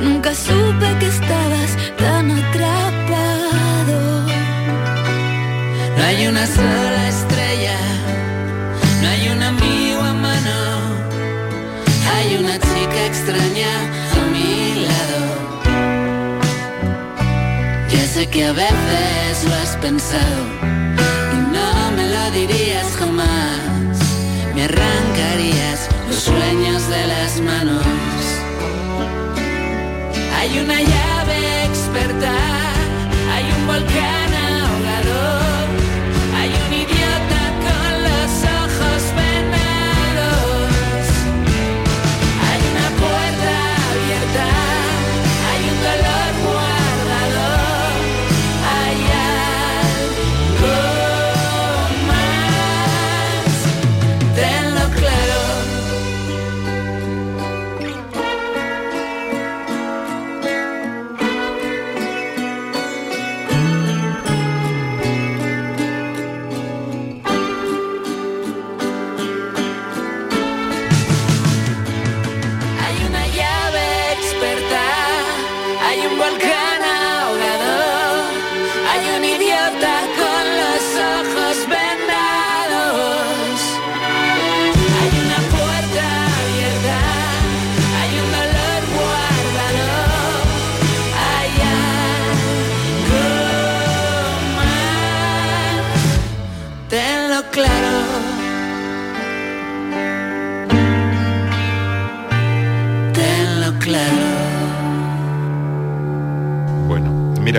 Nunca 0.00 0.34
supe 0.34 0.88
que 0.98 1.06
estabas 1.06 1.70
tan 1.98 2.30
atrapado. 2.30 4.00
No 5.96 6.02
hay 6.02 6.26
una 6.26 6.46
sola 6.46 7.08
estrella, 7.08 7.78
no 9.02 9.08
hay 9.08 9.28
un 9.28 9.42
amigo 9.42 10.00
a 10.00 10.14
mano, 10.14 10.58
hay 12.14 12.36
una 12.36 12.54
chica 12.58 13.00
extraña 13.06 13.72
a 14.18 14.22
mi 14.34 14.86
lado. 14.88 15.22
Ya 17.90 18.06
sé 18.14 18.26
que 18.28 18.46
a 18.46 18.52
veces 18.52 19.44
lo 19.48 19.54
has 19.54 19.76
pensado 19.76 20.42
y 21.34 21.38
no 21.56 21.68
me 21.96 22.04
lo 22.14 22.30
dirías 22.30 22.96
jamás. 22.98 23.94
Me 24.54 24.64
arrancarías 24.64 25.93
sueños 26.16 26.88
de 26.88 27.06
las 27.06 27.40
manos. 27.40 27.84
Hay 30.38 30.58
una 30.58 30.80
llave 30.80 31.64
experta, 31.64 32.32
hay 33.32 33.44
un 33.58 33.66
volcán 33.66 34.23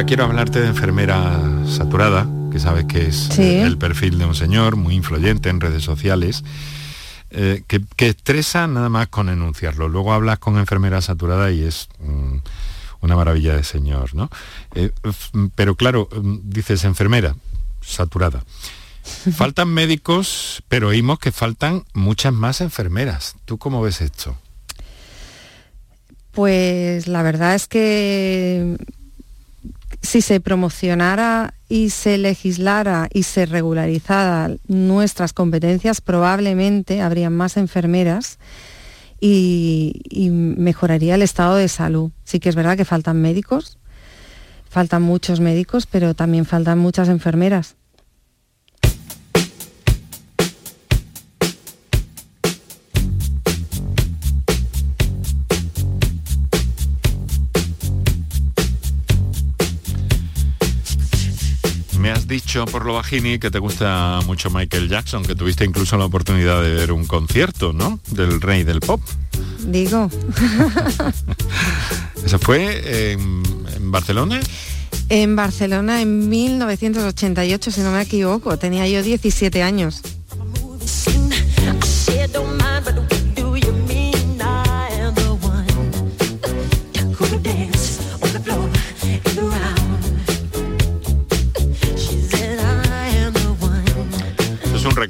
quiero 0.05 0.25
hablarte 0.25 0.61
de 0.61 0.67
enfermera 0.67 1.41
saturada, 1.67 2.27
que 2.51 2.59
sabes 2.59 2.85
que 2.85 3.07
es 3.07 3.37
el 3.39 3.77
perfil 3.77 4.19
de 4.19 4.25
un 4.25 4.35
señor 4.35 4.75
muy 4.75 4.95
influyente 4.95 5.49
en 5.49 5.59
redes 5.59 5.83
sociales. 5.83 6.43
Eh, 7.31 7.63
que, 7.67 8.07
estresa 8.07 8.67
nada 8.67 8.87
más 8.89 9.07
con 9.07 9.29
enunciarlo. 9.29 9.89
Luego 9.89 10.13
hablas 10.13 10.39
con 10.39 10.57
enfermera 10.57 11.01
saturada 11.01 11.51
y 11.51 11.63
es 11.63 11.89
mm, 11.99 12.37
una 13.01 13.15
maravilla 13.15 13.55
de 13.55 13.63
señor, 13.63 14.13
¿no? 14.13 14.29
Eh, 14.75 14.91
pero 15.55 15.75
claro, 15.75 16.07
mm, 16.11 16.37
dices 16.43 16.83
enfermera 16.83 17.35
saturada. 17.81 18.43
Faltan 19.35 19.69
médicos, 19.69 20.63
pero 20.67 20.89
oímos 20.89 21.19
que 21.19 21.31
faltan 21.31 21.83
muchas 21.93 22.33
más 22.33 22.61
enfermeras. 22.61 23.35
¿Tú 23.45 23.57
cómo 23.57 23.81
ves 23.81 24.01
esto? 24.01 24.37
Pues 26.31 27.07
la 27.07 27.23
verdad 27.23 27.55
es 27.55 27.67
que 27.67 28.77
si 30.05 30.21
se 30.21 30.39
promocionara 30.39 31.53
y 31.67 31.89
se 31.89 32.17
legislara 32.17 33.09
y 33.11 33.23
se 33.23 33.45
regularizara 33.45 34.51
nuestras 34.67 35.33
competencias, 35.33 36.01
probablemente 36.01 37.01
habría 37.01 37.29
más 37.29 37.57
enfermeras 37.57 38.39
y, 39.19 40.01
y, 40.09 40.29
mejoraría 40.29 41.15
el 41.15 41.21
estado 41.21 41.55
de 41.55 41.67
salud. 41.67 42.11
Sí 42.23 42.39
que 42.39 42.49
es 42.49 42.55
verdad 42.55 42.77
que 42.77 42.85
faltan 42.85 43.21
médicos, 43.21 43.77
faltan 44.69 45.01
muchos 45.01 45.39
médicos, 45.39 45.85
pero 45.85 46.13
también 46.13 46.45
faltan 46.45 46.77
muchas 46.77 47.09
enfermeras. 47.09 47.75
Por 62.63 62.85
lo 62.85 62.93
bajini 62.93 63.37
que 63.37 63.51
te 63.51 63.59
gusta 63.59 64.21
mucho 64.25 64.49
Michael 64.49 64.87
Jackson, 64.87 65.23
que 65.23 65.35
tuviste 65.35 65.65
incluso 65.65 65.97
la 65.97 66.05
oportunidad 66.05 66.61
de 66.63 66.73
ver 66.73 66.93
un 66.93 67.05
concierto, 67.05 67.73
¿no? 67.73 67.99
Del 68.11 68.39
rey 68.39 68.63
del 68.63 68.79
pop. 68.79 69.01
Digo. 69.59 70.09
¿Eso 72.25 72.39
fue 72.39 73.11
en, 73.11 73.43
en 73.75 73.91
Barcelona? 73.91 74.39
En 75.09 75.35
Barcelona 75.35 76.01
en 76.01 76.29
1988, 76.29 77.71
si 77.71 77.81
no 77.81 77.91
me 77.91 78.01
equivoco. 78.01 78.57
Tenía 78.57 78.87
yo 78.87 79.03
17 79.03 79.61
años. 79.61 80.01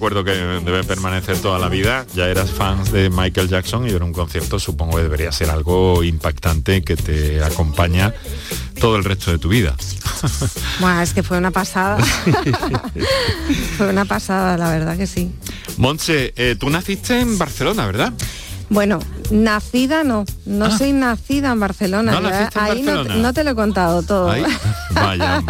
Recuerdo 0.06 0.24
que 0.24 0.64
debe 0.64 0.84
permanecer 0.84 1.40
toda 1.40 1.58
la 1.58 1.68
vida. 1.68 2.06
Ya 2.14 2.28
eras 2.28 2.52
fans 2.52 2.92
de 2.92 3.10
Michael 3.10 3.50
Jackson 3.50 3.88
y 3.88 3.92
ver 3.92 4.04
un 4.04 4.14
concierto 4.14 4.60
supongo 4.60 4.98
que 4.98 5.02
debería 5.02 5.32
ser 5.32 5.50
algo 5.50 6.04
impactante 6.04 6.84
que 6.84 6.96
te 6.96 7.44
acompaña 7.44 8.14
todo 8.80 8.98
el 8.98 9.04
resto 9.04 9.32
de 9.32 9.40
tu 9.40 9.50
vida. 9.50 9.76
Bueno, 10.80 11.02
es 11.02 11.14
que 11.14 11.24
fue 11.24 11.38
una 11.38 11.52
pasada. 11.52 11.98
fue 13.78 13.90
una 13.90 14.06
pasada, 14.06 14.58
la 14.58 14.70
verdad 14.70 14.98
que 14.98 15.08
sí. 15.08 15.32
Monse, 15.78 16.34
eh, 16.36 16.56
tú 16.60 16.70
naciste 16.70 17.20
en 17.20 17.38
Barcelona, 17.38 17.86
¿verdad? 17.86 18.14
Bueno, 18.70 19.00
nacida 19.32 20.04
no, 20.04 20.26
no 20.46 20.66
ah. 20.66 20.78
soy 20.78 20.94
nacida 20.94 21.52
en 21.52 21.60
Barcelona. 21.60 22.20
No, 22.20 22.30
Ahí 22.56 22.84
No, 22.84 23.34
te 23.34 23.44
lo 23.44 23.52
he 23.52 23.56
contado 23.56 24.04
todo. 24.04 24.28
Vaya, 24.92 25.42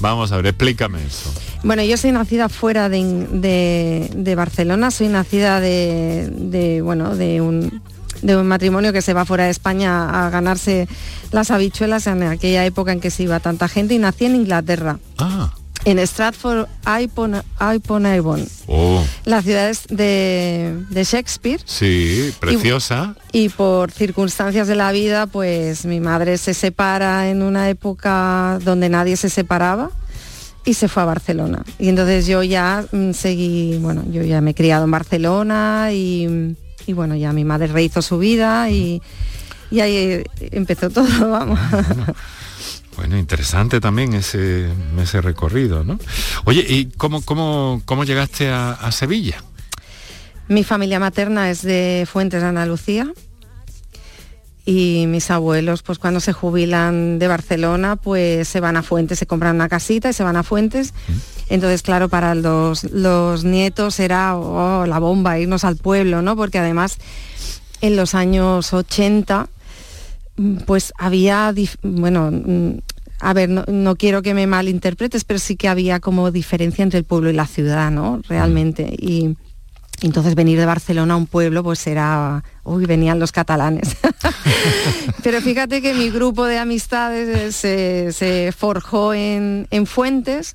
vamos 0.00 0.32
a 0.32 0.36
ver, 0.36 0.46
explícame 0.48 1.04
eso. 1.04 1.32
Bueno, 1.62 1.82
yo 1.82 1.96
soy 1.96 2.12
nacida 2.12 2.48
fuera 2.48 2.88
de, 2.88 4.34
Barcelona, 4.36 4.90
soy 4.90 5.08
nacida 5.08 5.60
de, 5.60 6.80
bueno, 6.84 7.16
de 7.16 7.40
un, 7.40 7.82
de 8.22 8.36
un 8.36 8.46
matrimonio 8.46 8.92
que 8.92 9.02
se 9.02 9.12
va 9.12 9.24
fuera 9.24 9.44
de 9.44 9.50
España 9.50 10.26
a 10.26 10.30
ganarse 10.30 10.88
las 11.32 11.50
habichuelas 11.50 12.06
en 12.06 12.22
aquella 12.22 12.64
época 12.64 12.92
en 12.92 13.00
que 13.00 13.10
se 13.10 13.24
iba 13.24 13.40
tanta 13.40 13.68
gente 13.68 13.94
y 13.94 13.98
nací 13.98 14.26
en 14.26 14.36
Inglaterra. 14.36 14.98
Ah. 15.18 15.52
En 15.88 15.98
Stratford 16.00 16.68
upon, 16.84 18.04
Avon. 18.04 18.46
Oh. 18.66 19.02
La 19.24 19.40
ciudad 19.40 19.70
es 19.70 19.86
de, 19.88 20.84
Shakespeare. 20.92 21.62
Sí, 21.64 22.30
preciosa. 22.38 23.16
y, 23.32 23.48
por 23.48 23.90
circunstancias 23.90 24.68
de 24.68 24.74
la 24.74 24.92
vida, 24.92 25.26
pues 25.28 25.86
mi 25.86 25.98
madre 25.98 26.36
se 26.36 26.52
separa 26.52 27.30
en 27.30 27.42
una 27.42 27.70
época 27.70 28.58
donde 28.62 28.90
nadie 28.90 29.16
se 29.16 29.30
separaba 29.30 29.90
y 30.66 30.74
se 30.74 30.88
fue 30.88 31.04
a 31.04 31.06
Barcelona. 31.06 31.64
Y 31.78 31.88
entonces 31.88 32.26
yo 32.26 32.42
ya 32.42 32.84
mm, 32.92 33.12
seguí, 33.12 33.78
bueno, 33.78 34.04
yo 34.10 34.22
ya 34.22 34.42
me 34.42 34.50
he 34.50 34.54
criado 34.54 34.84
en 34.84 34.90
Barcelona 34.90 35.88
y, 35.90 36.54
bueno, 36.88 37.16
ya 37.16 37.32
mi 37.32 37.46
madre 37.46 37.68
rehizo 37.68 38.02
su 38.02 38.18
vida 38.18 38.68
y, 38.68 39.00
ahí 39.72 40.22
empezó 40.50 40.90
todo, 40.90 41.30
vamos. 41.30 41.58
Bueno, 42.98 43.16
interesante 43.16 43.80
también 43.80 44.12
ese, 44.14 44.68
ese 45.00 45.20
recorrido, 45.20 45.84
¿no? 45.84 46.00
Oye, 46.46 46.66
¿y 46.68 46.86
cómo, 46.86 47.22
cómo, 47.22 47.80
cómo 47.84 48.02
llegaste 48.02 48.48
a, 48.48 48.72
a 48.72 48.90
Sevilla? 48.90 49.44
Mi 50.48 50.64
familia 50.64 50.98
materna 50.98 51.48
es 51.48 51.62
de 51.62 52.08
Fuentes 52.10 52.42
de 52.42 52.48
Andalucía, 52.48 53.12
y 54.64 55.06
mis 55.06 55.30
abuelos 55.30 55.82
pues 55.82 56.00
cuando 56.00 56.18
se 56.18 56.32
jubilan 56.32 57.20
de 57.20 57.28
Barcelona 57.28 57.94
pues 57.94 58.48
se 58.48 58.58
van 58.58 58.76
a 58.76 58.82
Fuentes, 58.82 59.20
se 59.20 59.26
compran 59.26 59.54
una 59.54 59.68
casita 59.68 60.10
y 60.10 60.12
se 60.12 60.24
van 60.24 60.36
a 60.36 60.42
Fuentes. 60.42 60.92
Entonces, 61.48 61.82
claro, 61.82 62.08
para 62.08 62.34
los, 62.34 62.82
los 62.82 63.44
nietos 63.44 64.00
era 64.00 64.36
oh, 64.36 64.86
la 64.86 64.98
bomba 64.98 65.38
irnos 65.38 65.62
al 65.62 65.76
pueblo, 65.76 66.20
¿no? 66.20 66.34
Porque 66.34 66.58
además 66.58 66.98
en 67.80 67.94
los 67.94 68.16
años 68.16 68.72
80 68.72 69.48
pues 70.66 70.92
había, 70.98 71.54
bueno, 71.82 72.30
a 73.20 73.32
ver, 73.32 73.48
no, 73.48 73.96
quiero 73.96 74.22
que 74.22 74.34
me 74.34 74.46
malinterpretes, 74.46 75.24
pero 75.24 75.38
sí 75.38 75.56
que 75.56 75.68
había 75.68 76.00
como 76.00 76.30
diferencia 76.30 76.82
entre 76.82 76.98
el 76.98 77.04
pueblo 77.04 77.30
y 77.30 77.32
la 77.32 77.46
ciudad, 77.46 77.90
¿no? 77.90 78.20
Realmente. 78.28 78.94
Y, 78.96 79.36
entonces 80.00 80.34
venir 80.34 80.58
de 80.58 80.66
Barcelona 80.66 81.14
a 81.14 81.16
un 81.16 81.26
pueblo 81.26 81.64
pues 81.64 81.86
era, 81.86 82.44
uy, 82.64 82.86
venían 82.86 83.18
los 83.18 83.32
catalanes. 83.32 83.96
Pero 85.22 85.40
fíjate 85.40 85.82
que 85.82 85.94
mi 85.94 86.10
grupo 86.10 86.44
de 86.44 86.58
amistades 86.58 87.56
se, 87.56 88.54
forjó 88.56 89.14
en, 89.14 89.66
Fuentes. 89.86 90.54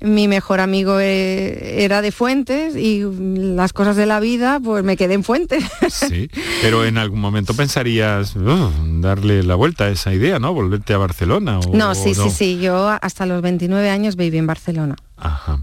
Mi 0.00 0.28
mejor 0.28 0.60
amigo 0.60 1.00
eh, 1.00 1.84
era 1.84 2.00
de 2.00 2.12
Fuentes 2.12 2.76
y 2.76 3.02
las 3.02 3.72
cosas 3.72 3.96
de 3.96 4.06
la 4.06 4.20
vida 4.20 4.60
pues 4.62 4.84
me 4.84 4.96
quedé 4.96 5.14
en 5.14 5.24
Fuentes. 5.24 5.64
Sí, 5.90 6.30
pero 6.62 6.84
en 6.84 6.98
algún 6.98 7.20
momento 7.20 7.54
pensarías 7.54 8.36
oh, 8.36 8.72
darle 9.00 9.42
la 9.42 9.54
vuelta 9.54 9.84
a 9.84 9.88
esa 9.88 10.14
idea, 10.14 10.38
¿no? 10.38 10.54
Volverte 10.54 10.94
a 10.94 10.98
Barcelona. 10.98 11.60
no, 11.72 11.94
sí, 11.94 12.14
sí, 12.14 12.30
sí. 12.30 12.58
Yo 12.58 12.88
hasta 12.88 13.26
los 13.26 13.42
29 13.42 13.90
años 13.90 14.16
viví 14.16 14.38
en 14.38 14.46
Barcelona. 14.46 14.96
Ajá. 15.16 15.60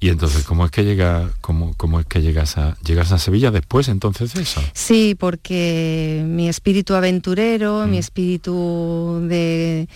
Y 0.00 0.10
entonces, 0.10 0.44
¿cómo 0.44 0.64
es 0.64 0.70
que 0.70 0.84
llega, 0.84 1.28
cómo, 1.40 1.74
cómo 1.76 1.98
es 1.98 2.06
que 2.06 2.22
llegas 2.22 2.56
a 2.56 2.76
llegas 2.84 3.10
a 3.10 3.18
Sevilla 3.18 3.50
después 3.50 3.88
entonces 3.88 4.32
de 4.32 4.42
eso? 4.42 4.62
Sí, 4.72 5.16
porque 5.18 6.22
mi 6.24 6.48
espíritu 6.48 6.94
aventurero, 6.94 7.86
mi 7.86 7.96
mm. 7.96 8.00
espíritu 8.00 9.26
de 9.28 9.88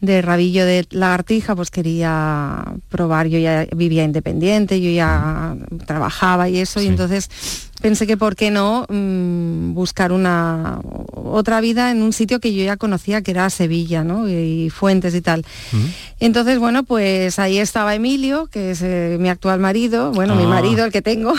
de 0.00 0.22
rabillo 0.22 0.64
de 0.64 0.86
lagartija, 0.90 1.54
pues 1.54 1.70
quería 1.70 2.64
probar, 2.88 3.26
yo 3.26 3.38
ya 3.38 3.66
vivía 3.74 4.04
independiente, 4.04 4.80
yo 4.80 4.90
ya 4.90 5.56
trabajaba 5.86 6.48
y 6.48 6.58
eso, 6.58 6.80
y 6.80 6.86
entonces 6.86 7.28
pensé 7.82 8.06
que 8.06 8.16
por 8.16 8.36
qué 8.36 8.50
no 8.50 8.86
mm, 8.88 9.74
buscar 9.74 10.12
una 10.12 10.80
otra 11.14 11.60
vida 11.60 11.90
en 11.90 12.02
un 12.02 12.12
sitio 12.12 12.40
que 12.40 12.54
yo 12.54 12.64
ya 12.64 12.76
conocía, 12.76 13.22
que 13.22 13.32
era 13.32 13.50
Sevilla, 13.50 14.02
¿no? 14.04 14.28
Y, 14.28 14.70
Fuentes 14.70 15.14
y 15.14 15.20
tal. 15.20 15.44
Entonces, 16.18 16.58
bueno, 16.58 16.84
pues 16.84 17.38
ahí 17.38 17.58
estaba 17.58 17.94
Emilio, 17.94 18.46
que 18.46 18.70
es 18.70 18.82
eh, 18.82 19.16
mi 19.20 19.28
actual 19.28 19.58
marido, 19.60 20.12
bueno, 20.12 20.34
mi 20.34 20.44
ah. 20.44 20.48
marido, 20.48 20.84
el 20.84 20.92
que 20.92 21.02
tengo. 21.02 21.34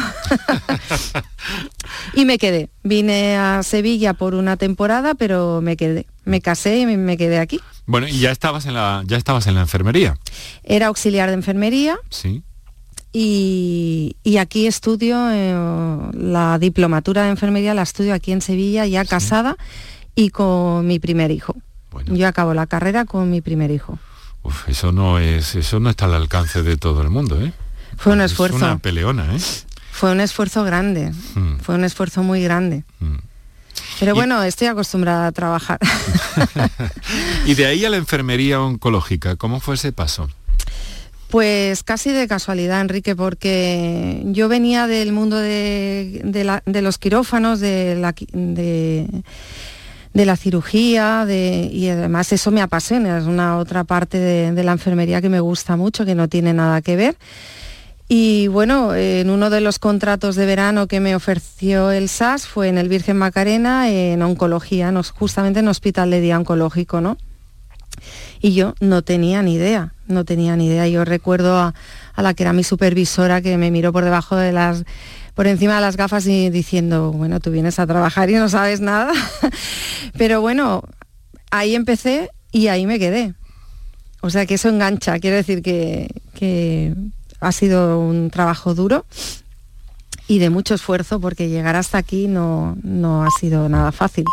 y 2.13 2.25
me 2.25 2.37
quedé. 2.37 2.69
Vine 2.83 3.37
a 3.37 3.63
Sevilla 3.63 4.13
por 4.13 4.35
una 4.35 4.57
temporada, 4.57 5.15
pero 5.15 5.61
me 5.61 5.77
quedé. 5.77 6.05
Me 6.25 6.41
casé 6.41 6.79
y 6.79 6.85
me 6.85 7.17
quedé 7.17 7.39
aquí. 7.39 7.59
Bueno, 7.85 8.07
y 8.07 8.19
ya 8.19 8.31
estabas 8.31 8.65
en 8.65 8.73
la, 8.73 9.03
ya 9.05 9.17
estabas 9.17 9.47
en 9.47 9.55
la 9.55 9.61
enfermería. 9.61 10.17
Era 10.63 10.87
auxiliar 10.87 11.29
de 11.29 11.35
enfermería. 11.35 11.97
Sí. 12.09 12.43
Y, 13.13 14.15
aquí 14.39 14.67
estudio 14.67 15.17
eh, 15.31 15.53
la 16.13 16.57
diplomatura 16.59 17.23
de 17.23 17.29
enfermería, 17.29 17.73
la 17.73 17.81
estudio 17.81 18.13
aquí 18.13 18.31
en 18.31 18.41
Sevilla, 18.41 18.85
ya 18.85 19.03
casada 19.03 19.57
y 20.15 20.29
con 20.29 20.87
mi 20.87 20.99
primer 20.99 21.31
hijo. 21.31 21.55
Yo 22.05 22.27
acabo 22.27 22.53
la 22.53 22.67
carrera 22.67 23.05
con 23.05 23.29
mi 23.29 23.41
primer 23.41 23.69
hijo. 23.69 23.99
Uf, 24.43 24.69
eso 24.69 24.91
no 24.91 25.19
es, 25.19 25.55
eso 25.55 25.79
no 25.79 25.89
está 25.89 26.05
al 26.05 26.13
alcance 26.13 26.63
de 26.63 26.77
todo 26.77 27.01
el 27.01 27.09
mundo, 27.09 27.39
¿eh? 27.41 27.53
Fue 27.97 28.13
un 28.13 28.21
esfuerzo. 28.21 28.57
una 28.57 28.77
peleona, 28.77 29.35
¿eh? 29.35 29.39
Fue 29.91 30.11
un 30.11 30.21
esfuerzo 30.21 30.63
grande. 30.63 31.11
Hmm. 31.35 31.57
Fue 31.61 31.75
un 31.75 31.83
esfuerzo 31.83 32.23
muy 32.23 32.41
grande. 32.41 32.85
Hmm. 32.99 33.17
Pero 33.99 34.15
bueno, 34.15 34.41
estoy 34.43 34.67
acostumbrada 34.67 35.27
a 35.27 35.31
trabajar. 35.31 35.79
y 37.45 37.53
de 37.53 37.65
ahí 37.65 37.85
a 37.85 37.89
la 37.89 37.97
enfermería 37.97 38.59
oncológica, 38.59 39.35
¿cómo 39.35 39.59
fue 39.59 39.75
ese 39.75 39.91
paso? 39.91 40.29
Pues 41.29 41.83
casi 41.83 42.11
de 42.11 42.27
casualidad, 42.27 42.81
Enrique, 42.81 43.15
porque 43.15 44.21
yo 44.25 44.49
venía 44.49 44.87
del 44.87 45.13
mundo 45.13 45.37
de, 45.37 46.21
los 46.65 46.97
quirófanos, 46.97 47.61
de 47.61 47.95
la, 47.95 48.13
de, 48.33 49.05
la 50.13 50.35
cirugía, 50.35 51.25
y 51.29 51.87
además 51.87 52.33
eso 52.33 52.51
me 52.51 52.61
apasiona, 52.61 53.17
es 53.17 53.25
una 53.25 53.57
otra 53.57 53.85
parte 53.85 54.17
de 54.17 54.63
la 54.63 54.73
enfermería 54.73 55.21
que 55.21 55.29
me 55.29 55.39
gusta 55.39 55.77
mucho, 55.77 56.05
que 56.05 56.15
no 56.15 56.27
tiene 56.27 56.53
nada 56.53 56.81
que 56.81 56.97
ver. 56.97 57.15
Y 58.13 58.49
bueno, 58.49 58.93
en 58.93 59.29
uno 59.29 59.49
de 59.49 59.61
los 59.61 59.79
contratos 59.79 60.35
de 60.35 60.45
verano 60.45 60.87
que 60.87 60.99
me 60.99 61.15
ofreció 61.15 61.91
el 61.91 62.09
SAS 62.09 62.45
fue 62.45 62.67
en 62.67 62.77
el 62.77 62.89
Virgen 62.89 63.15
Macarena, 63.15 63.89
en 63.89 64.21
oncología, 64.21 64.91
justamente 65.13 65.61
en 65.61 65.69
hospital 65.69 66.11
de 66.11 66.19
día 66.19 66.37
oncológico, 66.37 66.99
¿no? 66.99 67.17
Y 68.41 68.53
yo 68.53 68.75
no 68.81 69.01
tenía 69.01 69.41
ni 69.43 69.53
idea, 69.53 69.93
no 70.07 70.25
tenía 70.25 70.57
ni 70.57 70.67
idea. 70.67 70.89
Yo 70.89 71.05
recuerdo 71.05 71.57
a, 71.57 71.73
la 72.17 72.33
que 72.33 72.43
era 72.43 72.51
mi 72.51 72.65
supervisora 72.65 73.41
que 73.41 73.55
me 73.55 73.71
miró 73.71 73.93
por 73.93 74.03
debajo 74.03 74.35
de 74.35 74.51
las 74.51 74.83
por 75.33 75.47
encima 75.47 75.75
de 75.75 75.81
las 75.81 75.95
gafas 75.95 76.27
y 76.27 76.49
diciendo, 76.49 77.13
bueno, 77.13 77.39
tú 77.39 77.49
vienes 77.49 77.79
a 77.79 77.87
trabajar 77.87 78.29
y 78.29 78.33
no 78.33 78.49
sabes 78.49 78.81
nada. 78.81 79.13
Pero 80.17 80.41
bueno, 80.41 80.83
ahí 81.49 81.75
empecé 81.75 82.29
y 82.51 82.67
ahí 82.67 82.85
me 82.85 82.99
quedé. 82.99 83.35
O 84.19 84.29
sea 84.29 84.45
que 84.45 84.55
eso 84.55 84.67
engancha, 84.67 85.17
quiero 85.19 85.37
decir 85.37 85.61
que 85.61 86.09
ha 87.41 87.51
sido 87.51 87.99
un 87.99 88.29
trabajo 88.29 88.73
duro 88.73 89.05
y 90.27 90.39
de 90.39 90.49
mucho 90.49 90.75
esfuerzo 90.75 91.19
porque 91.19 91.49
llegar 91.49 91.75
hasta 91.75 91.97
aquí 91.97 92.27
no, 92.27 92.77
no 92.83 93.23
ha 93.23 93.31
sido 93.31 93.67
nada 93.67 93.91
fácil. 93.91 94.25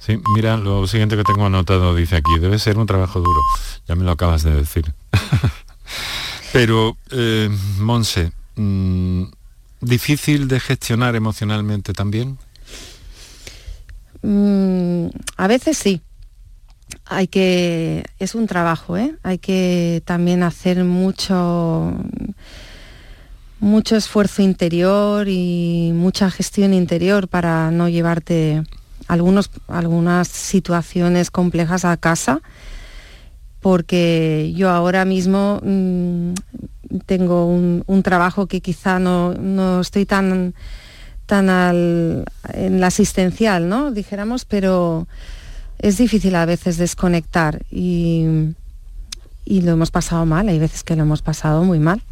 Sí, 0.00 0.18
mira, 0.34 0.56
lo 0.56 0.86
siguiente 0.86 1.16
que 1.16 1.22
tengo 1.22 1.46
anotado 1.46 1.94
dice 1.94 2.16
aquí, 2.16 2.38
debe 2.40 2.58
ser 2.58 2.78
un 2.78 2.86
trabajo 2.86 3.20
duro. 3.20 3.40
Ya 3.86 3.94
me 3.94 4.04
lo 4.04 4.10
acabas 4.10 4.42
de 4.42 4.54
decir. 4.54 4.92
Pero, 6.52 6.96
eh, 7.10 7.50
Monse, 7.78 8.32
mm, 8.56 9.24
¿difícil 9.82 10.48
de 10.48 10.58
gestionar 10.58 11.14
emocionalmente 11.14 11.92
también? 11.92 12.38
Mm, 14.22 15.08
a 15.36 15.46
veces 15.46 15.78
sí 15.78 16.00
hay 17.10 17.26
que, 17.26 18.04
es 18.20 18.36
un 18.36 18.46
trabajo, 18.46 18.96
¿eh? 18.96 19.16
hay 19.24 19.38
que 19.38 20.00
también 20.04 20.44
hacer 20.44 20.84
mucho, 20.84 21.92
mucho 23.58 23.96
esfuerzo 23.96 24.42
interior 24.42 25.26
y 25.28 25.90
mucha 25.92 26.30
gestión 26.30 26.72
interior 26.72 27.26
para 27.26 27.72
no 27.72 27.88
llevarte 27.88 28.62
algunos, 29.08 29.50
algunas 29.66 30.28
situaciones 30.28 31.32
complejas 31.32 31.84
a 31.84 31.96
casa, 31.96 32.42
porque 33.58 34.52
yo 34.54 34.70
ahora 34.70 35.04
mismo 35.04 35.60
mm, 35.64 36.34
tengo 37.06 37.46
un, 37.46 38.02
trabajo 38.04 38.46
que 38.46 38.60
quizá 38.60 39.00
no, 39.00 39.80
estoy 39.80 40.06
tan, 40.06 40.54
tan 41.26 41.48
en 42.54 42.80
la 42.80 42.86
asistencial, 42.86 43.68
¿no? 43.68 43.90
Dijéramos, 43.90 44.44
pero 44.44 45.08
es 45.82 45.96
difícil 45.96 46.34
a 46.34 46.46
veces 46.46 46.76
desconectar 46.76 47.64
y, 47.70 48.54
lo 49.46 49.72
hemos 49.72 49.90
pasado 49.90 50.26
mal, 50.26 50.48
hay 50.48 50.58
veces 50.58 50.84
que 50.84 50.94
lo 50.94 51.02
hemos 51.02 51.22
pasado 51.22 51.64
muy 51.64 51.78
mal. 51.78 52.02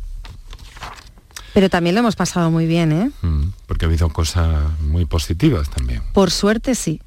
Pero 1.54 1.70
también 1.70 1.94
lo 1.94 2.00
hemos 2.00 2.16
pasado 2.16 2.50
muy 2.50 2.66
bien, 2.66 2.92
¿eh? 2.92 3.10
Mm, 3.22 3.48
porque 3.66 3.84
ha 3.84 3.88
habido 3.88 4.08
cosas 4.10 4.64
muy 4.80 5.04
positivas 5.04 5.70
también. 5.70 6.02
Por 6.12 6.30
suerte 6.30 6.74
sí. 6.74 7.00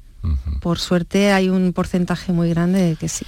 Por 0.60 0.78
suerte 0.78 1.32
hay 1.32 1.48
un 1.48 1.72
porcentaje 1.72 2.32
muy 2.32 2.48
grande 2.48 2.80
de 2.80 2.96
que 2.96 3.08
sí. 3.08 3.26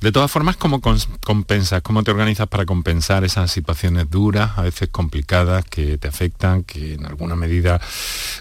De 0.00 0.12
todas 0.12 0.30
formas, 0.30 0.56
¿cómo 0.56 0.80
compensas? 1.24 1.80
¿Cómo 1.82 2.02
te 2.02 2.10
organizas 2.10 2.46
para 2.48 2.66
compensar 2.66 3.24
esas 3.24 3.50
situaciones 3.50 4.10
duras, 4.10 4.52
a 4.56 4.62
veces 4.62 4.88
complicadas, 4.90 5.64
que 5.64 5.96
te 5.96 6.06
afectan, 6.06 6.64
que 6.64 6.94
en 6.94 7.06
alguna 7.06 7.34
medida 7.34 7.80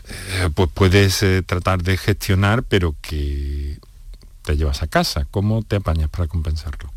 eh, 0.07 0.49
pues 0.53 0.69
puedes 0.73 1.23
eh, 1.23 1.41
tratar 1.43 1.81
de 1.81 1.97
gestionar, 1.97 2.63
pero 2.63 2.95
que 3.01 3.79
te 4.41 4.57
llevas 4.57 4.83
a 4.83 4.87
casa? 4.87 5.25
¿Cómo 5.31 5.63
te 5.63 5.77
apañas 5.77 6.09
para 6.09 6.27
compensarlo? 6.27 6.91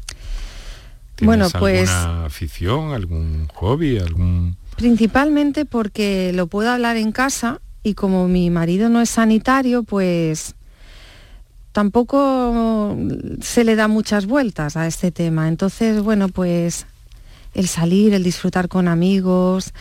bueno, 1.22 1.48
pues, 1.58 1.88
alguna 1.88 2.26
afición, 2.26 2.92
algún 2.92 3.48
hobby, 3.54 3.98
algún...? 3.98 4.56
Principalmente 4.76 5.64
porque 5.64 6.32
lo 6.32 6.46
puedo 6.46 6.70
hablar 6.70 6.96
en 6.96 7.10
casa 7.10 7.60
y 7.82 7.94
como 7.94 8.28
mi 8.28 8.50
marido 8.50 8.88
no 8.88 9.00
es 9.00 9.10
sanitario, 9.10 9.82
pues 9.82 10.54
tampoco 11.78 12.96
se 13.40 13.62
le 13.62 13.76
da 13.76 13.86
muchas 13.86 14.26
vueltas 14.26 14.76
a 14.76 14.88
este 14.88 15.12
tema. 15.12 15.46
Entonces, 15.46 16.02
bueno, 16.02 16.26
pues 16.26 16.86
el 17.54 17.68
salir, 17.68 18.14
el 18.14 18.24
disfrutar 18.24 18.66
con 18.66 18.88
amigos, 18.88 19.72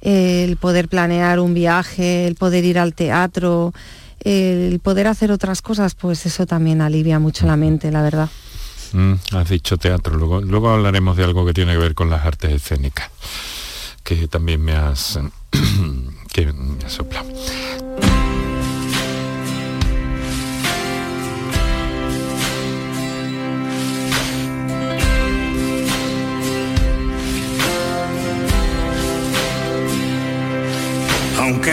el 0.00 0.56
poder 0.56 0.88
planear 0.88 1.40
un 1.40 1.52
viaje, 1.52 2.26
el 2.26 2.34
poder 2.34 2.64
ir 2.64 2.78
al 2.78 2.94
teatro, 2.94 3.74
el 4.20 4.80
poder 4.80 5.06
hacer 5.06 5.30
otras 5.30 5.60
cosas, 5.60 5.94
pues 5.94 6.24
eso 6.24 6.46
también 6.46 6.80
alivia 6.80 7.18
mucho 7.18 7.46
la 7.46 7.58
mente, 7.58 7.92
la 7.92 8.00
verdad. 8.00 8.30
Mm, 8.94 9.12
has 9.32 9.48
dicho 9.50 9.76
teatro, 9.76 10.16
luego, 10.16 10.40
luego 10.40 10.70
hablaremos 10.70 11.14
de 11.14 11.24
algo 11.24 11.44
que 11.44 11.52
tiene 11.52 11.72
que 11.72 11.78
ver 11.78 11.94
con 11.94 12.08
las 12.08 12.24
artes 12.24 12.52
escénicas, 12.52 13.10
que 14.02 14.28
también 14.28 14.64
me 14.64 14.72
has, 14.72 15.20
que 16.32 16.50
me 16.54 16.86
has 16.86 16.92
soplado. 16.92 17.28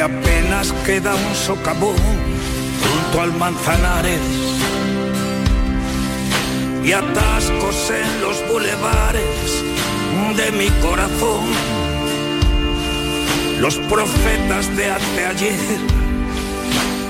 Apenas 0.01 0.73
queda 0.85 1.13
un 1.13 1.35
socavón 1.35 1.95
junto 2.83 3.21
al 3.21 3.31
Manzanares 3.33 4.19
y 6.83 6.91
atascos 6.91 7.91
en 7.91 8.21
los 8.21 8.47
bulevares 8.47 9.63
de 10.35 10.51
mi 10.57 10.69
corazón. 10.81 11.45
Los 13.59 13.77
profetas 13.77 14.75
de 14.75 14.91
ayer 15.25 15.79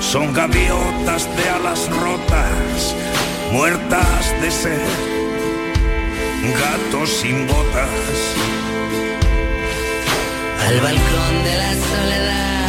son 0.00 0.32
gaviotas 0.34 1.28
de 1.36 1.48
alas 1.48 1.88
rotas, 1.88 2.94
muertas 3.52 4.34
de 4.42 4.50
sed, 4.50 4.88
gatos 6.60 7.08
sin 7.08 7.46
botas. 7.46 8.18
Al 10.66 10.80
balcón 10.80 11.44
de 11.44 11.56
la 11.56 11.72
soledad 11.72 12.61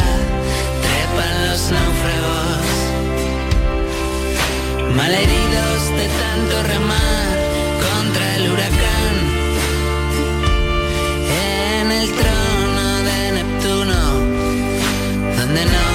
los 1.16 1.70
náufragos, 1.70 2.66
malheridos 4.96 5.80
de 5.98 6.06
tanto 6.22 6.62
remar 6.72 7.36
contra 7.86 8.36
el 8.36 8.50
huracán, 8.52 9.14
en 11.80 11.92
el 11.92 12.08
trono 12.20 12.86
de 13.08 13.32
Neptuno, 13.32 14.00
donde 15.36 15.64
no 15.64 15.93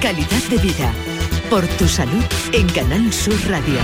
calidad 0.00 0.42
de 0.50 0.56
vida. 0.58 0.94
Por 1.50 1.66
tu 1.66 1.88
salud 1.88 2.22
en 2.52 2.68
Canal 2.68 3.12
Sur 3.12 3.34
Radio. 3.48 3.80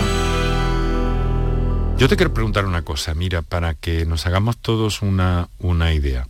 Yo 1.98 2.08
te 2.08 2.16
quiero 2.16 2.32
preguntar 2.32 2.64
una 2.64 2.82
cosa, 2.82 3.12
mira, 3.14 3.42
para 3.42 3.74
que 3.74 4.06
nos 4.06 4.24
hagamos 4.26 4.56
todos 4.58 5.02
una, 5.02 5.48
una 5.58 5.92
idea. 5.92 6.28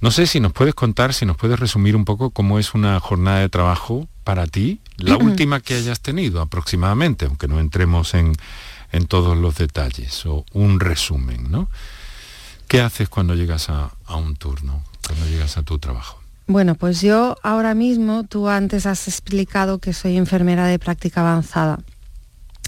No 0.00 0.12
sé 0.12 0.28
si 0.28 0.38
nos 0.38 0.52
puedes 0.52 0.74
contar, 0.76 1.14
si 1.14 1.26
nos 1.26 1.36
puedes 1.36 1.58
resumir 1.58 1.96
un 1.96 2.04
poco 2.04 2.30
cómo 2.30 2.60
es 2.60 2.74
una 2.74 3.00
jornada 3.00 3.40
de 3.40 3.48
trabajo 3.48 4.06
para 4.22 4.46
ti, 4.46 4.80
la 4.98 5.16
última 5.16 5.58
que 5.58 5.74
hayas 5.74 5.98
tenido 5.98 6.40
aproximadamente, 6.40 7.26
aunque 7.26 7.48
no 7.48 7.58
entremos 7.58 8.14
en, 8.14 8.34
en 8.92 9.06
todos 9.06 9.36
los 9.36 9.56
detalles, 9.56 10.24
o 10.26 10.44
un 10.52 10.78
resumen, 10.78 11.50
¿no? 11.50 11.68
¿Qué 12.68 12.80
haces 12.80 13.08
cuando 13.08 13.34
llegas 13.34 13.68
a, 13.68 13.90
a 14.06 14.14
un 14.14 14.36
turno, 14.36 14.84
cuando 15.08 15.26
llegas 15.26 15.56
a 15.56 15.64
tu 15.64 15.80
trabajo? 15.80 16.23
Bueno, 16.46 16.74
pues 16.74 17.00
yo 17.00 17.36
ahora 17.42 17.74
mismo, 17.74 18.24
tú 18.24 18.48
antes 18.48 18.84
has 18.84 19.08
explicado 19.08 19.78
que 19.78 19.94
soy 19.94 20.18
enfermera 20.18 20.66
de 20.66 20.78
práctica 20.78 21.22
avanzada 21.22 21.80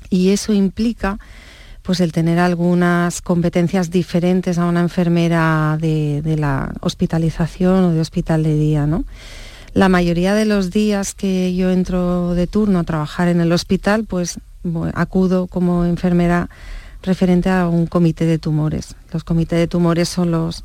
y 0.08 0.30
eso 0.30 0.54
implica 0.54 1.18
pues 1.82 2.00
el 2.00 2.10
tener 2.10 2.38
algunas 2.38 3.20
competencias 3.20 3.90
diferentes 3.90 4.58
a 4.58 4.64
una 4.64 4.80
enfermera 4.80 5.78
de, 5.80 6.36
la 6.38 6.72
hospitalización 6.80 7.84
o 7.84 7.92
de 7.92 8.00
hospital 8.00 8.42
de 8.42 8.56
día, 8.56 8.86
¿no? 8.86 9.04
La 9.72 9.88
mayoría 9.88 10.34
de 10.34 10.46
los 10.46 10.70
días 10.70 11.14
que 11.14 11.54
yo 11.54 11.70
entro 11.70 12.34
de 12.34 12.46
turno 12.46 12.80
a 12.80 12.84
trabajar 12.84 13.28
en 13.28 13.40
el 13.40 13.52
hospital, 13.52 14.04
pues 14.04 14.40
acudo 14.94 15.46
como 15.46 15.84
enfermera 15.84 16.48
referente 17.02 17.50
a 17.50 17.68
un 17.68 17.86
comité 17.86 18.24
de 18.24 18.38
tumores. 18.38 18.96
Los 19.12 19.22
comités 19.22 19.58
de 19.58 19.68
tumores 19.68 20.08
son 20.08 20.32
los 20.32 20.64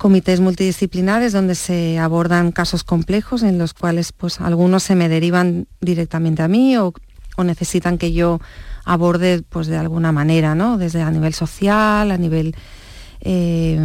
comités 0.00 0.40
multidisciplinares 0.40 1.34
donde 1.34 1.54
se 1.54 1.98
abordan 1.98 2.52
casos 2.52 2.84
complejos 2.84 3.42
en 3.42 3.58
los 3.58 3.74
cuales 3.74 4.12
pues 4.12 4.40
algunos 4.40 4.82
se 4.82 4.94
me 4.94 5.10
derivan 5.10 5.66
directamente 5.82 6.42
a 6.42 6.48
mí 6.48 6.74
o, 6.78 6.94
o 7.36 7.44
necesitan 7.44 7.98
que 7.98 8.14
yo 8.14 8.40
aborde 8.86 9.42
pues 9.46 9.66
de 9.66 9.76
alguna 9.76 10.10
manera, 10.10 10.54
¿no? 10.54 10.78
Desde 10.78 11.02
a 11.02 11.10
nivel 11.10 11.34
social, 11.34 12.10
a 12.10 12.16
nivel 12.16 12.54
eh, 13.20 13.78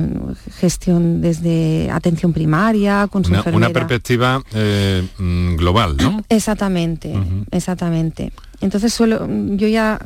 gestión 0.57 1.19
desde 1.19 1.91
atención 1.91 2.31
primaria, 2.31 3.09
con 3.11 3.25
su 3.25 3.31
Una, 3.31 3.39
enfermera. 3.39 3.67
una 3.67 3.73
perspectiva 3.73 4.41
eh, 4.53 5.05
mm, 5.17 5.55
global, 5.57 5.97
¿no? 5.97 6.23
Exactamente, 6.29 7.13
exactamente. 7.51 8.31
Entonces 8.61 8.93
suelo, 8.93 9.27
yo 9.57 9.67
ya 9.67 9.99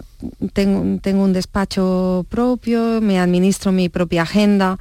tengo, 0.54 1.00
tengo 1.04 1.24
un 1.24 1.34
despacho 1.34 2.26
propio, 2.30 3.00
me 3.00 3.20
administro 3.20 3.72
mi 3.72 3.90
propia 3.90 4.24
agenda. 4.24 4.80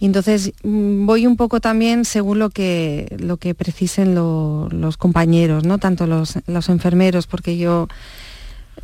Y 0.00 0.06
entonces 0.06 0.52
mm, 0.62 1.06
voy 1.06 1.26
un 1.26 1.36
poco 1.36 1.60
también 1.60 2.04
según 2.04 2.38
lo 2.38 2.50
que, 2.50 3.14
lo 3.18 3.36
que 3.36 3.54
precisen 3.54 4.14
lo- 4.14 4.68
los 4.70 4.96
compañeros, 4.96 5.64
¿no? 5.64 5.78
Tanto 5.78 6.06
los, 6.06 6.34
los 6.46 6.68
enfermeros, 6.68 7.26
porque 7.26 7.56
yo 7.56 7.88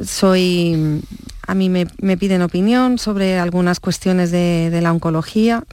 soy, 0.02 1.02
a 1.46 1.54
mí 1.54 1.68
me, 1.68 1.86
me 2.00 2.16
piden 2.16 2.42
opinión 2.42 2.98
sobre 2.98 3.38
algunas 3.38 3.80
cuestiones 3.80 4.30
de, 4.30 4.70
de 4.70 4.80
la 4.80 4.92
oncología 4.92 5.64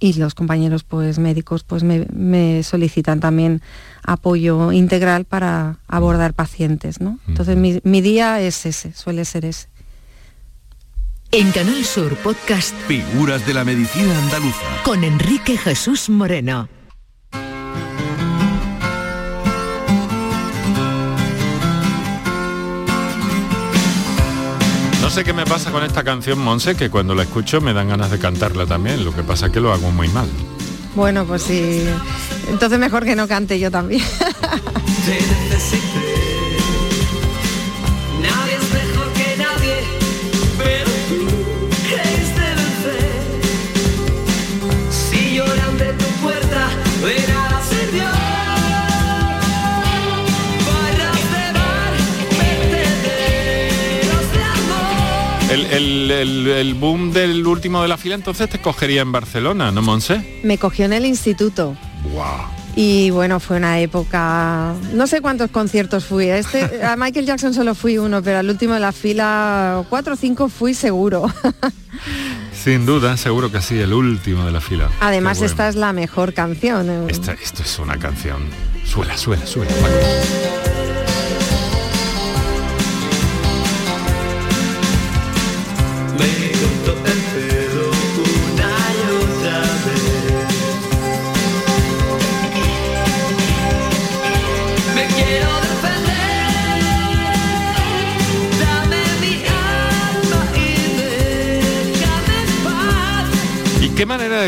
y 0.00 0.12
los 0.14 0.34
compañeros 0.34 0.84
pues 0.84 1.18
médicos 1.18 1.64
pues 1.64 1.82
me, 1.82 2.06
me 2.12 2.62
solicitan 2.62 3.18
también 3.20 3.62
apoyo 4.04 4.70
integral 4.70 5.24
para 5.24 5.78
abordar 5.88 6.34
pacientes, 6.34 7.00
¿no? 7.00 7.18
Entonces 7.26 7.56
mi, 7.56 7.80
mi 7.82 8.00
día 8.00 8.40
es 8.40 8.64
ese, 8.64 8.92
suele 8.92 9.24
ser 9.24 9.44
ese. 9.44 9.66
En 11.30 11.50
Canal 11.52 11.84
Sur 11.84 12.16
Podcast 12.16 12.74
Figuras 12.86 13.46
de 13.46 13.52
la 13.52 13.64
medicina 13.64 14.18
andaluza. 14.18 14.64
con 14.82 15.04
Enrique 15.04 15.58
Jesús 15.58 16.08
Moreno. 16.08 16.68
No 25.02 25.10
sé 25.10 25.24
qué 25.24 25.32
me 25.32 25.44
pasa 25.46 25.70
con 25.70 25.82
esta 25.84 26.04
canción, 26.04 26.38
Monse, 26.38 26.76
que 26.76 26.90
cuando 26.90 27.14
la 27.14 27.22
escucho 27.22 27.60
me 27.60 27.72
dan 27.72 27.88
ganas 27.88 28.10
de 28.10 28.18
cantarla 28.18 28.66
también, 28.66 29.04
lo 29.04 29.14
que 29.14 29.22
pasa 29.22 29.46
es 29.46 29.52
que 29.52 29.60
lo 29.60 29.72
hago 29.72 29.90
muy 29.90 30.08
mal. 30.08 30.28
Bueno, 30.94 31.24
pues 31.24 31.42
sí. 31.42 31.84
Entonces 32.48 32.78
mejor 32.78 33.04
que 33.04 33.16
no 33.16 33.26
cante 33.28 33.58
yo 33.58 33.70
también. 33.70 34.02
El, 55.66 55.66
el- 55.72 56.10
el- 56.10 56.46
el 56.48 56.74
boom 56.74 57.12
del 57.12 57.46
último 57.46 57.82
de 57.82 57.88
la 57.88 57.96
fila 57.96 58.14
entonces 58.14 58.48
te 58.48 58.60
cogería 58.60 59.02
en 59.02 59.12
Barcelona, 59.12 59.70
¿no, 59.72 59.82
Monse? 59.82 60.40
Me 60.44 60.58
cogió 60.58 60.84
en 60.84 60.92
el 60.92 61.04
instituto. 61.06 61.76
Wow. 62.12 62.24
Y 62.76 63.10
bueno, 63.10 63.40
fue 63.40 63.56
una 63.56 63.80
época, 63.80 64.72
no 64.94 65.06
sé 65.08 65.20
cuántos 65.20 65.50
conciertos 65.50 66.04
fui. 66.04 66.30
A 66.30 66.38
Este, 66.38 66.82
a 66.84 66.94
Michael 66.96 67.26
Jackson 67.26 67.52
solo 67.52 67.74
fui 67.74 67.98
uno, 67.98 68.22
pero 68.22 68.38
al 68.38 68.48
último 68.48 68.74
de 68.74 68.80
la 68.80 68.92
fila, 68.92 69.82
cuatro 69.88 70.14
o 70.14 70.16
cinco 70.16 70.48
fui 70.48 70.74
seguro. 70.74 71.26
Sin 72.52 72.86
duda, 72.86 73.16
seguro 73.16 73.50
que 73.50 73.60
sí, 73.60 73.78
el 73.78 73.92
último 73.92 74.44
de 74.44 74.52
la 74.52 74.60
fila. 74.60 74.88
Además, 75.00 75.38
bueno. 75.38 75.50
esta 75.50 75.68
es 75.68 75.74
la 75.74 75.92
mejor 75.92 76.34
canción. 76.34 76.88
eh. 76.90 77.06
Esta- 77.08 77.32
esto 77.32 77.62
es 77.62 77.78
una 77.78 77.96
canción. 77.98 78.42
Suela, 78.84 79.16
suela, 79.16 79.44
suela. 79.46 79.72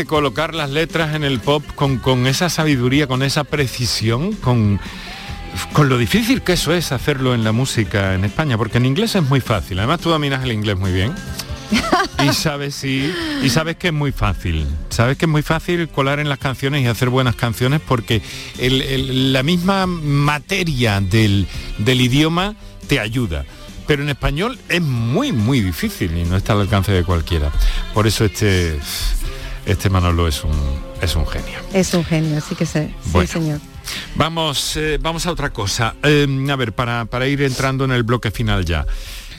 De 0.01 0.05
colocar 0.07 0.55
las 0.55 0.69
letras 0.71 1.13
en 1.15 1.23
el 1.23 1.39
pop 1.39 1.63
con, 1.75 1.97
con 1.99 2.25
esa 2.25 2.49
sabiduría, 2.49 3.05
con 3.07 3.21
esa 3.21 3.43
precisión, 3.43 4.33
con, 4.33 4.79
con 5.73 5.89
lo 5.89 5.97
difícil 5.99 6.41
que 6.41 6.53
eso 6.53 6.73
es 6.73 6.91
hacerlo 6.91 7.35
en 7.35 7.43
la 7.43 7.51
música 7.51 8.15
en 8.15 8.25
España? 8.25 8.57
Porque 8.57 8.79
en 8.79 8.85
inglés 8.87 9.13
es 9.15 9.23
muy 9.23 9.41
fácil. 9.41 9.77
Además 9.79 9.99
tú 9.99 10.09
dominas 10.09 10.43
el 10.43 10.51
inglés 10.53 10.77
muy 10.77 10.91
bien. 10.91 11.13
Y 12.23 12.33
sabes 12.33 12.73
sí, 12.75 13.13
y 13.43 13.49
sabes 13.49 13.75
que 13.77 13.87
es 13.89 13.93
muy 13.93 14.11
fácil. 14.11 14.65
Sabes 14.89 15.17
que 15.17 15.25
es 15.25 15.29
muy 15.31 15.43
fácil 15.43 15.87
colar 15.87 16.19
en 16.19 16.29
las 16.29 16.39
canciones 16.39 16.83
y 16.83 16.87
hacer 16.87 17.09
buenas 17.09 17.35
canciones 17.35 17.79
porque 17.87 18.21
el- 18.57 18.81
el- 18.81 19.33
la 19.33 19.43
misma 19.43 19.85
materia 19.87 20.99
del, 20.99 21.47
del 21.77 22.01
idioma 22.01 22.55
te 22.87 22.99
ayuda. 22.99 23.45
Pero 23.87 24.03
en 24.03 24.09
español 24.09 24.57
es 24.69 24.81
muy, 24.81 25.31
muy 25.31 25.59
difícil 25.61 26.17
y 26.17 26.23
no 26.23 26.37
está 26.37 26.53
al 26.53 26.61
alcance 26.61 26.91
de 26.91 27.03
cualquiera. 27.03 27.51
Por 27.93 28.07
eso 28.07 28.25
este, 28.25 28.77
este 29.71 29.89
Manolo 29.89 30.27
es 30.27 30.43
un, 30.43 30.51
es 31.01 31.15
un 31.15 31.25
genio. 31.27 31.59
Es 31.73 31.93
un 31.93 32.03
genio, 32.03 32.41
sí 32.41 32.55
que 32.55 32.65
sé. 32.65 32.93
Bueno. 33.05 33.27
Sí, 33.27 33.33
señor. 33.33 33.59
Vamos, 34.15 34.77
eh, 34.77 34.99
vamos 35.01 35.25
a 35.25 35.31
otra 35.31 35.51
cosa. 35.51 35.95
Eh, 36.03 36.27
a 36.49 36.55
ver, 36.55 36.73
para, 36.73 37.05
para 37.05 37.27
ir 37.27 37.41
entrando 37.41 37.85
en 37.85 37.91
el 37.91 38.03
bloque 38.03 38.31
final 38.31 38.65
ya. 38.65 38.85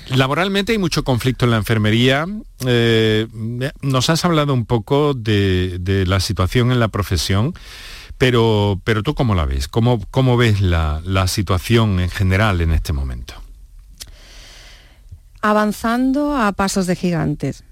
Laboralmente 0.09 0.72
hay 0.72 0.78
mucho 0.78 1.05
conflicto 1.05 1.45
en 1.45 1.53
la 1.53 1.57
enfermería. 1.59 2.26
Eh, 2.66 3.28
nos 3.80 4.11
has 4.11 4.24
hablado 4.24 4.53
un 4.53 4.66
poco 4.66 5.14
de, 5.14 5.78
de 5.80 6.07
la 6.07 6.20
situación 6.20 6.72
en 6.72 6.80
la 6.80 6.89
profesión, 6.89 7.55
pero, 8.18 8.80
pero 8.85 9.03
tú 9.03 9.14
cómo 9.14 9.35
la 9.35 9.47
ves? 9.47 9.68
¿Cómo, 9.68 10.05
cómo 10.11 10.37
ves 10.37 10.61
la, 10.61 11.01
la 11.05 11.28
situación 11.28 12.01
en 12.01 12.11
general 12.11 12.61
en 12.61 12.72
este 12.72 12.93
momento? 12.93 13.35
Avanzando 15.41 16.37
a 16.37 16.53
pasos 16.53 16.87
de 16.87 16.97
gigantes. 16.97 17.64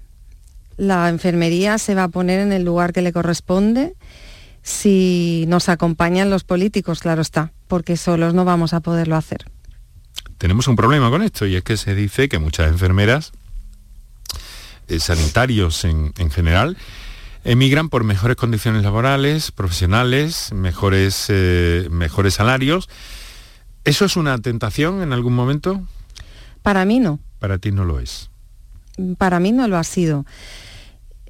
La 0.77 1.09
enfermería 1.09 1.77
se 1.77 1.95
va 1.95 2.05
a 2.05 2.07
poner 2.07 2.39
en 2.39 2.51
el 2.53 2.63
lugar 2.63 2.93
que 2.93 3.01
le 3.01 3.13
corresponde 3.13 3.95
si 4.63 5.45
nos 5.47 5.69
acompañan 5.69 6.29
los 6.29 6.43
políticos, 6.43 6.99
claro 6.99 7.21
está, 7.21 7.51
porque 7.67 7.97
solos 7.97 8.33
no 8.33 8.45
vamos 8.45 8.73
a 8.73 8.79
poderlo 8.79 9.15
hacer. 9.15 9.45
Tenemos 10.37 10.67
un 10.67 10.75
problema 10.75 11.09
con 11.09 11.21
esto 11.21 11.45
y 11.45 11.55
es 11.55 11.63
que 11.63 11.77
se 11.77 11.93
dice 11.93 12.29
que 12.29 12.39
muchas 12.39 12.71
enfermeras, 12.71 13.31
eh, 14.87 14.99
sanitarios 14.99 15.85
en, 15.85 16.13
en 16.17 16.31
general, 16.31 16.77
emigran 17.43 17.89
por 17.89 18.03
mejores 18.03 18.37
condiciones 18.37 18.83
laborales, 18.83 19.51
profesionales, 19.51 20.51
mejores, 20.51 21.27
eh, 21.29 21.87
mejores 21.91 22.35
salarios. 22.35 22.89
¿Eso 23.83 24.05
es 24.05 24.15
una 24.15 24.37
tentación 24.39 25.03
en 25.03 25.13
algún 25.13 25.33
momento? 25.33 25.81
Para 26.63 26.85
mí 26.85 26.99
no. 26.99 27.19
Para 27.39 27.59
ti 27.59 27.71
no 27.71 27.85
lo 27.85 27.99
es. 27.99 28.30
Para 29.17 29.39
mí 29.39 29.51
no 29.51 29.67
lo 29.67 29.77
ha 29.77 29.83
sido. 29.83 30.25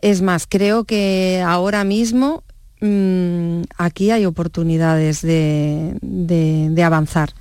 Es 0.01 0.21
más, 0.21 0.47
creo 0.47 0.83
que 0.85 1.43
ahora 1.45 1.83
mismo 1.83 2.43
mm, 2.81 3.61
aquí 3.77 4.11
hay 4.11 4.25
oportunidades 4.25 5.21
de, 5.21 5.95
de, 6.01 6.83
avanzar 6.83 7.33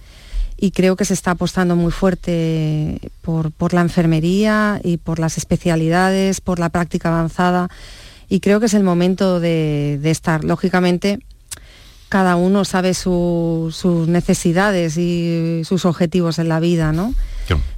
y 0.58 0.72
creo 0.72 0.94
que 0.96 1.06
se 1.06 1.14
está 1.14 1.32
apostando 1.32 1.74
muy 1.74 1.90
fuerte 1.90 3.00
por, 3.22 3.50
por, 3.50 3.72
la 3.72 3.80
enfermería 3.80 4.80
y 4.84 4.98
por 4.98 5.18
las 5.18 5.38
especialidades, 5.38 6.42
por 6.42 6.58
la 6.58 6.68
práctica 6.68 7.08
avanzada 7.08 7.68
y 8.28 8.40
creo 8.40 8.60
que 8.60 8.66
es 8.66 8.74
el 8.74 8.84
momento 8.84 9.40
de, 9.40 9.98
de 10.00 10.10
estar. 10.10 10.44
Lógicamente, 10.44 11.18
cada 12.10 12.34
uno 12.34 12.64
sabe 12.64 12.92
sus 12.92 13.84
necesidades 14.08 14.96
y 14.96 15.62
sus 15.64 15.84
objetivos 15.84 16.40
en 16.40 16.48
la 16.48 16.58
vida, 16.58 16.92
¿no? 16.92 17.14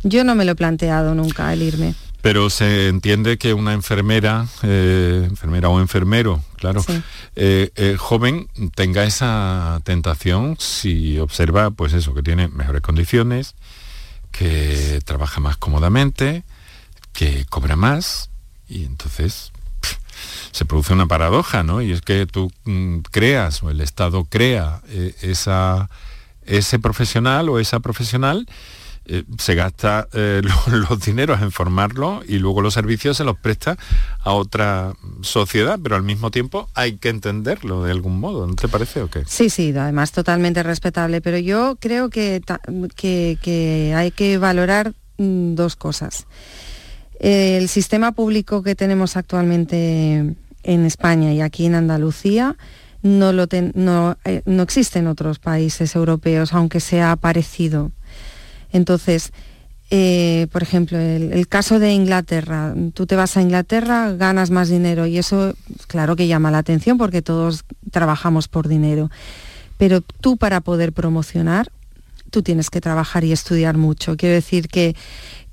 Yo 0.03 0.25
no 0.25 0.35
me 0.35 0.47
lo 0.47 0.53
he 0.53 0.55
planteado 0.55 1.15
nunca 1.15 1.53
el 1.53 1.63
irme. 1.63 1.95
Pero 2.23 2.51
se 2.51 2.87
entiende 2.87 3.37
que 3.37 3.53
una 3.53 3.73
enfermera, 3.73 4.47
eh, 4.63 5.27
enfermera 5.29 5.69
o 5.69 5.81
enfermero, 5.81 6.41
claro, 6.57 6.85
eh, 7.35 7.73
eh, 7.75 7.97
joven 7.99 8.49
tenga 8.77 9.03
esa 9.03 9.81
tentación 9.83 10.57
si 10.61 11.19
observa, 11.19 11.73
pues 11.73 11.93
eso, 11.93 12.15
que 12.15 12.23
tiene 12.23 12.47
mejores 12.47 12.81
condiciones, 12.81 13.57
que 14.31 15.01
trabaja 15.05 15.41
más 15.41 15.57
cómodamente, 15.57 16.45
que 17.13 17.45
cobra 17.51 17.75
más, 17.75 18.31
y 18.69 18.85
entonces 18.85 19.51
se 20.53 20.65
produce 20.65 20.93
una 20.93 21.07
paradoja, 21.07 21.65
¿no? 21.65 21.83
Y 21.83 21.91
es 21.91 22.03
que 22.03 22.27
tú 22.27 22.53
mm, 22.65 22.99
creas 23.11 23.65
o 23.65 23.71
el 23.71 23.81
Estado 23.81 24.25
crea 24.27 24.81
esa, 25.23 25.91
ese 26.47 26.79
profesional 26.79 27.49
o 27.49 27.59
esa 27.59 27.81
profesional 27.81 28.47
eh, 29.07 29.25
se 29.39 29.55
gasta 29.55 30.09
eh, 30.13 30.43
los, 30.71 31.01
dineros 31.01 31.43
en 31.43 31.51
formarlo 31.51 32.23
y 32.27 32.39
luego 32.39 32.63
los 32.63 32.75
servicios 32.75 33.17
se 33.17 33.25
los 33.25 33.37
presta 33.37 33.77
a 34.21 34.33
otra 34.33 34.95
sociedad, 35.23 35.79
pero 35.83 35.97
al 35.97 36.03
mismo 36.03 36.31
tiempo 36.31 36.69
hay 36.75 36.97
que 36.97 37.09
entenderlo 37.09 37.83
de 37.83 37.91
algún 37.91 38.21
modo, 38.21 38.47
¿no 38.47 38.55
te 38.55 38.69
parece 38.69 39.03
o 39.03 39.11
qué? 39.11 39.25
Sí, 39.27 39.51
sí, 39.51 39.75
además 39.77 40.13
totalmente 40.13 40.63
respetable, 40.63 41.21
pero 41.21 41.39
yo 41.39 41.77
creo 41.81 42.11
que, 42.11 42.43
que, 42.97 43.95
hay 43.97 44.11
que 44.13 44.39
valorar 44.39 44.93
mm, 45.19 45.55
dos 45.55 45.77
cosas. 45.77 46.27
El 47.19 47.69
sistema 47.69 48.13
público 48.13 48.63
que 48.63 48.75
tenemos 48.75 49.17
actualmente 49.17 50.35
en 50.63 50.87
España 50.87 51.33
y 51.33 51.41
aquí 51.41 51.67
en 51.67 51.75
Andalucía 51.75 52.57
no, 53.03 53.33
lo 53.33 53.47
no, 53.75 54.17
eh, 54.25 54.43
no 54.45 54.63
existe 54.63 55.01
en 55.01 55.09
otros 55.09 55.39
países 55.39 55.95
europeos, 55.97 56.53
aunque 56.53 56.81
sea 56.81 57.17
parecido 57.17 57.91
entonces, 58.73 59.33
eh, 59.91 60.47
por 60.51 60.63
ejemplo, 60.63 60.99
el, 60.99 61.47
caso 61.49 61.79
de 61.79 61.93
Inglaterra, 61.93 62.75
tú 62.95 63.05
te 63.05 63.15
vas 63.15 63.37
a 63.37 63.43
Inglaterra, 63.43 64.13
ganas 64.13 64.51
más 64.51 64.71
dinero 64.71 65.07
y 65.07 65.19
eso, 65.19 65.55
claro 65.87 66.17
que 66.17 66.27
llama 66.27 66.51
la 66.51 66.59
atención 66.59 66.97
porque 66.97 67.21
todos 67.21 67.65
trabajamos 67.91 68.49
por 68.49 68.69
dinero. 68.69 69.11
Pero 69.77 70.01
tú 70.01 70.39
para 70.39 70.63
poder 70.63 70.95
promocionar, 70.95 71.71
tú 72.31 72.43
tienes 72.43 72.71
que 72.71 72.81
trabajar 72.81 73.25
y 73.25 73.33
estudiar 73.33 73.77
mucho. 73.77 74.17
Quiero 74.17 74.35
decir 74.35 74.69
que, 74.69 74.97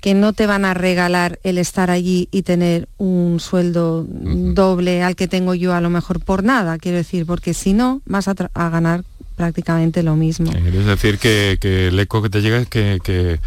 que 0.00 0.14
no 0.14 0.32
te 0.32 0.46
van 0.46 0.64
a 0.64 0.72
regalar 0.72 1.38
el 1.42 1.58
estar 1.58 1.90
allí 1.90 2.28
y 2.32 2.40
tener 2.40 2.88
un 2.96 3.40
sueldo 3.40 4.06
doble 4.08 5.02
al 5.02 5.16
que 5.16 5.28
tengo 5.28 5.52
yo 5.52 5.74
a 5.74 5.82
lo 5.82 5.90
mejor 5.90 6.18
por 6.18 6.44
nada. 6.44 6.78
Quiero 6.78 6.96
decir, 6.96 7.26
porque 7.26 7.52
si 7.52 7.74
no, 7.74 8.00
vas 8.06 8.26
a, 8.28 8.34
a 8.54 8.70
ganar 8.70 9.04
prácticamente 9.40 10.02
lo 10.02 10.16
mismo. 10.16 10.52
Es 10.52 10.84
decir, 10.84 11.16
que, 11.18 11.56
el 11.88 11.98
eco 11.98 12.20
que 12.20 12.28
te 12.28 12.42
llega 12.42 12.58
es 12.58 12.68
que, 12.68 13.40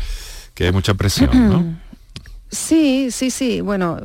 hay 0.60 0.72
mucha 0.72 0.96
presión, 0.96 1.50
¿no? 1.50 1.84
Sí, 2.50 3.10
sí, 3.10 3.32
sí. 3.32 3.62
Bueno, 3.62 3.98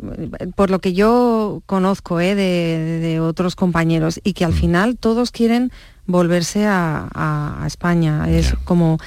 por 0.54 0.70
lo 0.70 0.78
que 0.78 0.94
yo 0.94 1.62
conozco 1.66 2.18
¿eh? 2.18 2.34
de, 2.34 3.20
otros 3.20 3.54
compañeros 3.56 4.20
y 4.24 4.32
que 4.32 4.46
al 4.46 4.52
mm. 4.52 4.56
final 4.56 4.96
todos 4.96 5.30
quieren 5.30 5.70
volverse 6.06 6.64
a, 6.66 7.62
España. 7.66 8.26
Es 8.30 8.54
como, 8.64 8.98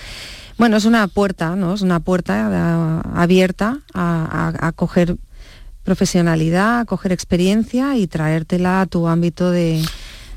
bueno, 0.60 0.78
es 0.78 0.86
una 0.86 1.08
puerta, 1.08 1.56
¿no? 1.56 1.74
Es 1.74 1.82
una 1.82 2.00
puerta 2.00 3.02
abierta 3.16 3.80
a, 3.96 4.54
a, 4.60 4.72
coger 4.74 5.18
profesionalidad, 5.84 6.82
a 6.82 6.86
coger 6.86 7.12
experiencia 7.12 7.98
y 7.98 8.06
traértela 8.06 8.82
a 8.82 8.86
tu 8.86 9.08
ámbito 9.08 9.50
de, 9.50 9.84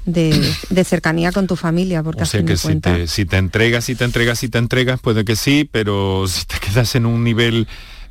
de, 0.05 0.85
cercanía 0.85 1.33
con 1.33 1.47
tu 1.47 1.57
familia, 1.57 2.03
porque 2.03 2.23
o 2.23 2.27
sea 2.27 2.45
que 2.45 2.57
si 2.57 2.77
te, 2.81 3.07
si 3.07 3.25
te 3.25 3.37
entregas, 3.37 3.85
si 3.85 3.95
te 3.95 4.05
entregas, 4.05 4.39
si 4.39 4.49
te 4.49 4.59
entregas, 4.59 5.01
puede 5.01 5.25
que 5.25 5.37
sí, 5.37 5.69
pero 5.71 6.27
si 6.29 6.45
te 6.45 6.59
quedas 6.59 6.95
en 6.95 7.07
un 7.07 7.25
nivel 7.25 7.67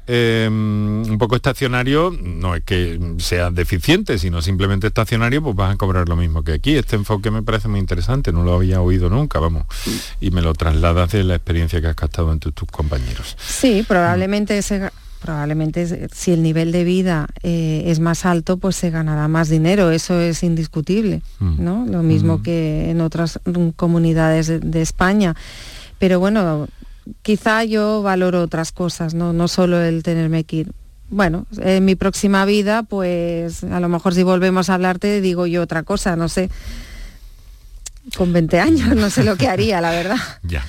em, 0.08 1.04
un 1.04 1.18
poco 1.18 1.36
estacionario, 1.36 2.16
no 2.20 2.56
es 2.56 2.64
que 2.64 3.00
sea 3.18 3.52
deficiente, 3.52 4.18
sino 4.18 4.42
simplemente 4.42 4.88
estacionario, 4.88 5.42
pues 5.42 5.56
vas 5.56 5.74
a 5.74 5.78
cobrar 5.78 6.10
lo 6.10 6.16
mismo 6.16 6.44
que 6.44 6.54
aquí. 6.54 6.76
Este 6.76 6.96
enfoque 6.96 7.32
me 7.32 7.44
parece 7.44 7.68
muy 7.68 7.80
interesante, 7.80 8.32
no 8.32 8.44
lo 8.44 8.56
había 8.56 8.82
oído 8.82 9.10
nunca, 9.10 9.40
vamos, 9.40 9.66
y 10.20 10.32
me 10.32 10.42
lo 10.42 10.54
trasladas 10.54 11.12
de 11.12 11.24
la 11.24 11.36
experiencia 11.36 11.80
que 11.80 11.88
has 11.88 11.96
captado 11.96 12.32
entre 12.34 12.52
tus 12.52 12.68
compañeros. 12.70 13.38
Sí, 13.46 13.86
probablemente 13.88 14.58
ese 14.58 14.90
probablemente 15.24 16.10
si 16.14 16.34
el 16.34 16.44
nivel 16.44 16.74
de 16.74 16.84
vida 16.84 17.28
eh, 17.44 17.84
es 17.86 18.02
más 18.02 18.26
alto, 18.26 18.58
pues 18.58 18.76
se 18.76 18.90
ganará 18.90 19.30
más 19.30 19.48
dinero, 19.48 19.90
eso 19.90 20.20
es 20.20 20.44
indiscutible, 20.44 21.22
mm. 21.40 21.64
¿no? 21.64 21.86
Lo 21.88 22.04
mismo 22.04 22.40
mm. 22.40 22.44
que 22.44 22.92
en 22.92 23.00
otras 23.00 23.40
comunidades 23.78 24.52
de, 24.62 24.82
España. 24.82 25.34
Pero 25.98 26.20
bueno, 26.20 26.68
quizá 27.22 27.64
yo 27.64 28.02
valoro 28.02 28.42
otras 28.42 28.74
cosas, 28.74 29.14
¿no? 29.14 29.32
no 29.32 29.48
solo 29.48 29.82
el 29.82 30.04
tenerme 30.04 30.44
que 30.44 30.56
ir. 30.58 30.72
Bueno, 31.10 31.46
en 31.58 31.86
mi 31.86 31.96
próxima 31.96 32.44
vida, 32.44 32.84
pues 32.84 33.64
a 33.64 33.80
lo 33.80 33.88
mejor 33.88 34.14
si 34.14 34.24
volvemos 34.24 34.70
a 34.70 34.74
hablarte, 34.74 35.22
digo 35.22 35.48
yo 35.48 35.62
otra 35.62 35.84
cosa, 35.84 36.18
no 36.18 36.28
sé. 36.28 36.50
Con 38.18 38.34
20 38.34 38.60
años, 38.60 38.94
no 38.94 39.10
sé 39.10 39.24
lo 39.24 39.38
que 39.38 39.48
haría, 39.48 39.80
la 39.80 39.92
verdad. 39.92 40.18
Ya. 40.44 40.66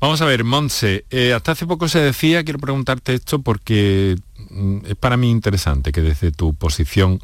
Vamos 0.00 0.20
a 0.20 0.26
ver, 0.26 0.44
Montse, 0.44 1.04
eh, 1.10 1.32
hasta 1.32 1.52
hace 1.52 1.66
poco 1.66 1.88
se 1.88 2.00
decía, 2.00 2.44
quiero 2.44 2.58
preguntarte 2.58 3.14
esto 3.14 3.40
porque 3.40 4.16
mm, 4.50 4.78
es 4.86 4.96
para 4.96 5.16
mí 5.16 5.30
interesante 5.30 5.92
que 5.92 6.02
desde 6.02 6.32
tu 6.32 6.54
posición 6.54 7.20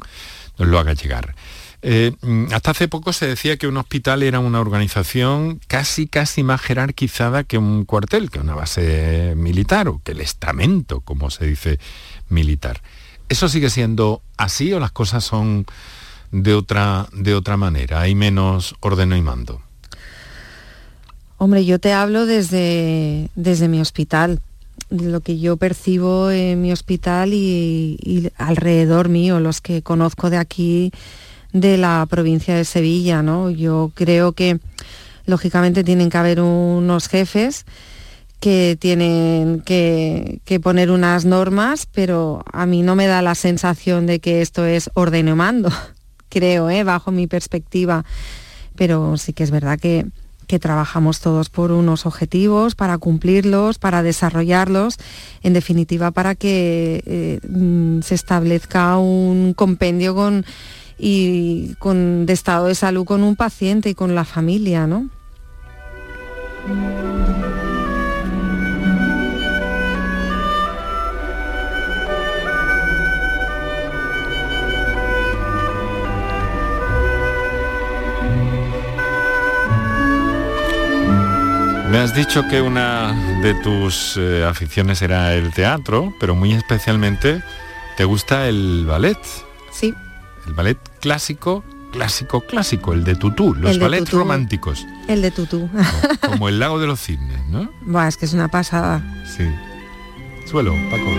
nos 0.57 0.67
lo 0.67 0.79
haga 0.79 0.93
llegar. 0.93 1.35
Eh, 1.83 2.13
mm, 2.21 2.53
hasta 2.53 2.71
hace 2.71 2.87
poco 2.87 3.11
se 3.11 3.27
decía 3.27 3.57
que 3.57 3.67
un 3.67 3.77
hospital 3.77 4.23
era 4.23 4.39
una 4.39 4.59
organización 4.59 5.59
casi, 5.67 6.07
casi 6.07 6.43
más 6.43 6.61
jerarquizada 6.61 7.43
que 7.43 7.57
un 7.57 7.85
cuartel, 7.85 8.29
que 8.29 8.39
una 8.39 8.55
base 8.55 9.33
militar 9.35 9.87
o 9.87 10.01
que 10.03 10.11
el 10.11 10.21
estamento, 10.21 11.01
como 11.01 11.29
se 11.29 11.47
dice, 11.47 11.79
militar. 12.29 12.81
¿Eso 13.29 13.49
sigue 13.49 13.69
siendo 13.69 14.21
así 14.37 14.73
o 14.73 14.79
las 14.79 14.91
cosas 14.91 15.23
son 15.23 15.65
de 16.31 16.53
otra, 16.53 17.07
de 17.13 17.33
otra 17.33 17.57
manera? 17.57 18.01
¿Hay 18.01 18.13
menos 18.13 18.75
orden 18.81 19.13
y 19.13 19.21
mando? 19.21 19.61
Hombre, 21.43 21.65
yo 21.65 21.79
te 21.79 21.91
hablo 21.91 22.27
desde, 22.27 23.31
desde 23.33 23.67
mi 23.67 23.81
hospital, 23.81 24.39
lo 24.91 25.21
que 25.21 25.39
yo 25.39 25.57
percibo 25.57 26.29
en 26.29 26.61
mi 26.61 26.71
hospital 26.71 27.33
y, 27.33 28.31
alrededor 28.37 29.09
mío, 29.09 29.39
los 29.39 29.59
que 29.59 29.81
conozco 29.81 30.29
de 30.29 30.37
aquí, 30.37 30.91
de 31.51 31.79
la 31.79 32.05
provincia 32.07 32.55
de 32.55 32.63
Sevilla, 32.63 33.23
¿no? 33.23 33.49
Yo 33.49 33.91
creo 33.95 34.33
que 34.33 34.59
lógicamente 35.25 35.83
tienen 35.83 36.11
que 36.11 36.17
haber 36.19 36.41
unos 36.41 37.07
jefes 37.07 37.65
que 38.39 38.77
tienen 38.79 39.61
que, 39.61 40.41
poner 40.61 40.91
unas 40.91 41.25
normas, 41.25 41.87
pero 41.91 42.43
a 42.53 42.67
mí 42.67 42.83
no 42.83 42.95
me 42.95 43.07
da 43.07 43.23
la 43.23 43.33
sensación 43.33 44.05
de 44.05 44.19
que 44.19 44.43
esto 44.43 44.67
es 44.67 44.91
orden 44.93 45.35
mando, 45.35 45.71
creo, 46.29 46.69
¿eh? 46.69 46.83
bajo 46.83 47.09
mi 47.09 47.25
perspectiva. 47.25 48.05
Pero 48.75 49.17
sí 49.17 49.33
que 49.33 49.41
es 49.41 49.49
verdad 49.49 49.79
que, 49.79 50.05
que 50.47 50.59
trabajamos 50.59 51.19
todos 51.19 51.49
por 51.49 51.71
unos 51.71 52.05
objetivos, 52.05 52.75
para 52.75 52.97
cumplirlos, 52.97 53.79
para 53.79 54.03
desarrollarlos, 54.03 54.97
en 55.43 55.53
definitiva 55.53 56.11
para 56.11 56.35
que 56.35 57.03
eh, 57.05 57.39
mm, 57.47 58.01
se 58.01 58.15
establezca 58.15 58.97
un 58.97 59.53
compendio 59.53 60.15
con, 60.15 60.45
y, 60.97 61.75
con, 61.79 62.25
de 62.25 62.33
estado 62.33 62.67
de 62.67 62.75
salud 62.75 63.05
con 63.05 63.23
un 63.23 63.35
paciente 63.35 63.89
y 63.89 63.95
con 63.95 64.15
la 64.15 64.25
familia, 64.25 64.87
¿no? 64.87 65.09
Me 81.91 81.97
has 81.97 82.15
dicho 82.15 82.47
que 82.47 82.61
una 82.61 83.11
de 83.41 83.53
tus 83.55 84.15
eh, 84.17 84.45
aficiones 84.45 85.01
era 85.01 85.33
el 85.33 85.53
teatro, 85.53 86.13
pero 86.19 86.35
muy 86.35 86.53
especialmente 86.53 87.43
te 87.97 88.05
gusta 88.05 88.47
el 88.47 88.85
ballet. 88.87 89.17
Sí. 89.73 89.93
El 90.47 90.53
ballet 90.53 90.77
clásico, 91.01 91.65
clásico, 91.91 92.41
clásico, 92.41 92.93
el 92.93 93.03
de 93.03 93.15
tutú, 93.15 93.53
los 93.55 93.77
ballets 93.77 94.09
románticos. 94.11 94.85
El 95.09 95.21
de 95.21 95.31
tutú. 95.31 95.69
Como, 96.21 96.47
el 96.47 96.59
lago 96.59 96.79
de 96.79 96.87
los 96.87 96.99
cisnes, 97.01 97.45
¿no? 97.47 97.69
Buah, 97.81 98.07
es 98.07 98.15
que 98.15 98.25
es 98.25 98.33
una 98.33 98.47
pasada. 98.47 99.01
Sí. 99.25 99.43
Suelo, 100.49 100.73
Paco. 100.89 101.09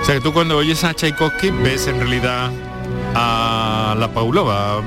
O 0.00 0.04
sea 0.04 0.14
que 0.14 0.20
tú 0.20 0.32
cuando 0.32 0.56
oyes 0.56 0.84
a 0.84 0.94
Tchaikovsky 0.94 1.50
ves 1.50 1.86
en 1.88 1.98
realidad 1.98 2.50
a 3.14 3.94
la 3.98 4.08
Paulova 4.14 4.80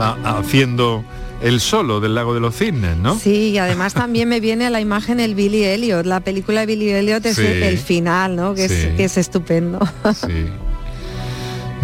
a- 0.00 0.38
haciendo 0.38 1.02
el 1.40 1.60
solo 1.60 2.00
del 2.00 2.14
lago 2.14 2.34
de 2.34 2.40
los 2.40 2.56
cisnes, 2.56 2.96
¿no? 2.96 3.18
Sí, 3.18 3.50
y 3.50 3.58
además 3.58 3.94
también 3.94 4.28
me 4.28 4.40
viene 4.40 4.66
a 4.66 4.70
la 4.70 4.80
imagen 4.80 5.20
el 5.20 5.34
Billy 5.34 5.64
Elliot. 5.64 6.04
La 6.04 6.20
película 6.20 6.60
de 6.60 6.66
Billy 6.66 6.90
Elliot 6.90 7.24
es 7.26 7.36
Sí. 7.36 7.46
el 7.46 7.78
final, 7.78 8.34
¿no? 8.36 8.54
Que, 8.54 8.68
Sí. 8.68 8.74
es, 8.74 8.86
que 8.96 9.04
es 9.04 9.16
estupendo. 9.16 9.78
Sí. 10.26 10.46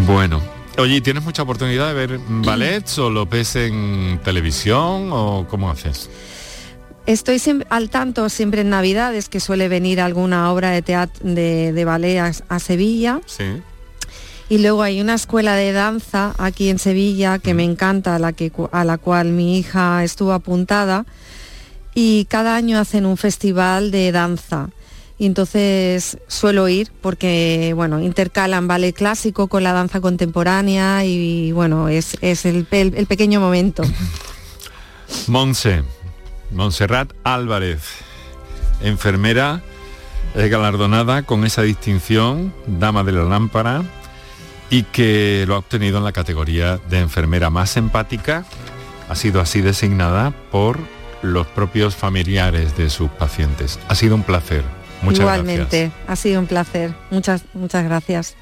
Bueno. 0.06 0.40
Oye, 0.76 0.96
¿y 0.96 1.00
¿tienes 1.00 1.22
mucha 1.22 1.42
oportunidad 1.42 1.86
de 1.88 1.94
ver 1.94 2.20
ballets 2.28 2.98
o 2.98 3.08
lo 3.08 3.26
ves 3.26 3.54
en 3.54 4.18
televisión 4.24 5.10
o 5.12 5.46
cómo 5.48 5.70
haces? 5.70 6.10
Estoy 7.06 7.38
siempre, 7.38 7.68
al 7.70 7.90
tanto 7.90 8.28
siempre 8.28 8.62
en 8.62 8.70
Navidades 8.70 9.28
que 9.28 9.38
suele 9.38 9.68
venir 9.68 10.00
alguna 10.00 10.50
obra 10.50 10.70
de 10.70 10.82
teatro 10.82 11.20
de, 11.24 11.72
de 11.72 11.84
ballet 11.84 12.18
a, 12.18 12.32
a 12.48 12.58
Sevilla. 12.58 13.20
Sí. 13.26 13.44
Y 14.48 14.58
luego 14.58 14.82
hay 14.82 15.00
una 15.00 15.14
escuela 15.14 15.54
de 15.54 15.72
danza 15.72 16.34
aquí 16.38 16.68
en 16.68 16.78
Sevilla 16.78 17.38
que 17.38 17.54
me 17.54 17.64
encanta, 17.64 18.14
a 18.14 18.18
la, 18.18 18.32
que, 18.32 18.52
a 18.72 18.84
la 18.84 18.98
cual 18.98 19.28
mi 19.30 19.58
hija 19.58 20.04
estuvo 20.04 20.32
apuntada. 20.32 21.06
Y 21.94 22.26
cada 22.26 22.56
año 22.56 22.78
hacen 22.78 23.06
un 23.06 23.16
festival 23.16 23.90
de 23.90 24.12
danza. 24.12 24.68
Y 25.16 25.26
entonces 25.26 26.18
suelo 26.26 26.68
ir 26.68 26.90
porque, 27.00 27.72
bueno, 27.76 28.00
intercalan 28.02 28.66
ballet 28.66 28.94
clásico 28.94 29.46
con 29.46 29.62
la 29.62 29.72
danza 29.72 30.00
contemporánea 30.00 31.04
y, 31.04 31.52
bueno, 31.52 31.88
es, 31.88 32.16
es 32.20 32.44
el, 32.44 32.66
el- 32.72 32.94
el 32.96 33.06
pequeño 33.06 33.40
momento. 33.40 33.84
Monse, 35.28 35.82
Montserrat 36.50 37.12
Álvarez, 37.22 37.80
enfermera 38.82 39.62
eh, 40.34 40.48
galardonada 40.48 41.22
con 41.22 41.44
esa 41.44 41.62
distinción, 41.62 42.52
dama 42.66 43.04
de 43.04 43.12
la 43.12 43.22
lámpara, 43.24 43.82
y 44.70 44.84
que 44.84 45.44
lo 45.46 45.54
ha 45.54 45.58
obtenido 45.58 45.98
en 45.98 46.04
la 46.04 46.12
categoría 46.12 46.78
de 46.88 47.00
enfermera 47.00 47.50
más 47.50 47.76
empática, 47.76 48.44
ha 49.08 49.14
sido 49.14 49.40
así 49.40 49.60
designada 49.60 50.32
por 50.50 50.78
los 51.22 51.46
propios 51.46 51.96
familiares 51.96 52.76
de 52.76 52.90
sus 52.90 53.10
pacientes. 53.10 53.78
Ha 53.88 53.94
sido 53.94 54.14
un 54.14 54.22
placer. 54.22 54.62
Muchas 55.02 55.20
Igualmente, 55.20 55.80
gracias. 55.80 55.92
ha 56.08 56.16
sido 56.16 56.40
un 56.40 56.46
placer. 56.46 56.94
Muchas, 57.10 57.42
muchas 57.54 57.84
gracias. 57.84 58.36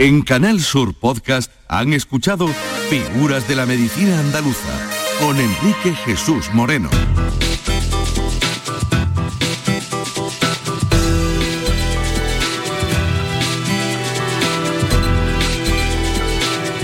En 0.00 0.22
Canal 0.22 0.62
Sur 0.62 0.94
Podcast 0.94 1.52
han 1.68 1.92
escuchado 1.92 2.48
Figuras 2.88 3.46
de 3.46 3.54
la 3.54 3.66
Medicina 3.66 4.18
Andaluza 4.18 4.90
con 5.20 5.36
Enrique 5.36 5.94
Jesús 6.06 6.48
Moreno. 6.54 6.88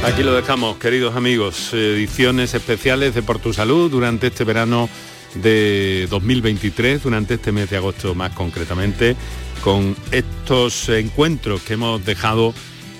Aquí 0.04 0.22
lo 0.22 0.34
dejamos, 0.34 0.76
queridos 0.76 1.16
amigos. 1.16 1.72
Ediciones 1.72 2.52
especiales 2.52 3.14
de 3.14 3.22
Por 3.22 3.38
tu 3.38 3.54
Salud 3.54 3.90
durante 3.90 4.26
este 4.26 4.44
verano 4.44 4.90
de 5.36 6.06
2023, 6.10 7.02
durante 7.02 7.34
este 7.36 7.50
mes 7.50 7.70
de 7.70 7.78
agosto 7.78 8.14
más 8.14 8.32
concretamente, 8.32 9.16
con 9.64 9.96
estos 10.10 10.90
encuentros 10.90 11.62
que 11.62 11.72
hemos 11.72 12.04
dejado 12.04 12.52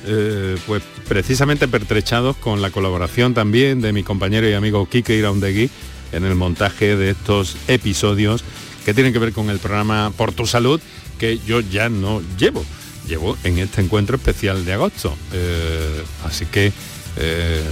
eh, 0.07 0.57
pues 0.67 0.83
precisamente 1.09 1.69
pertrechados 1.69 2.37
con 2.37 2.63
la 2.63 2.71
colaboración 2.71 3.35
también 3.35 3.81
de 3.81 3.93
mi 3.93 4.03
compañero 4.03 4.49
y 4.49 4.53
amigo 4.53 4.89
Quique 4.89 5.17
Iraundegui 5.17 5.71
en 6.13 6.25
el 6.25 6.35
montaje 6.35 6.97
de 6.97 7.11
estos 7.11 7.57
episodios 7.69 8.45
que 8.85 8.95
tienen 8.95 9.13
que 9.13 9.19
ver 9.19 9.33
con 9.33 9.51
el 9.51 9.59
programa 9.59 10.13
Por 10.17 10.33
tu 10.33 10.47
Salud, 10.47 10.81
que 11.19 11.41
yo 11.45 11.59
ya 11.61 11.89
no 11.89 12.23
llevo, 12.39 12.65
llevo 13.09 13.37
en 13.43 13.59
este 13.59 13.81
encuentro 13.81 14.17
especial 14.17 14.65
de 14.65 14.73
agosto. 14.75 15.17
Eh, 15.33 16.05
así 16.25 16.47
que, 16.47 16.73
eh, 17.17 17.63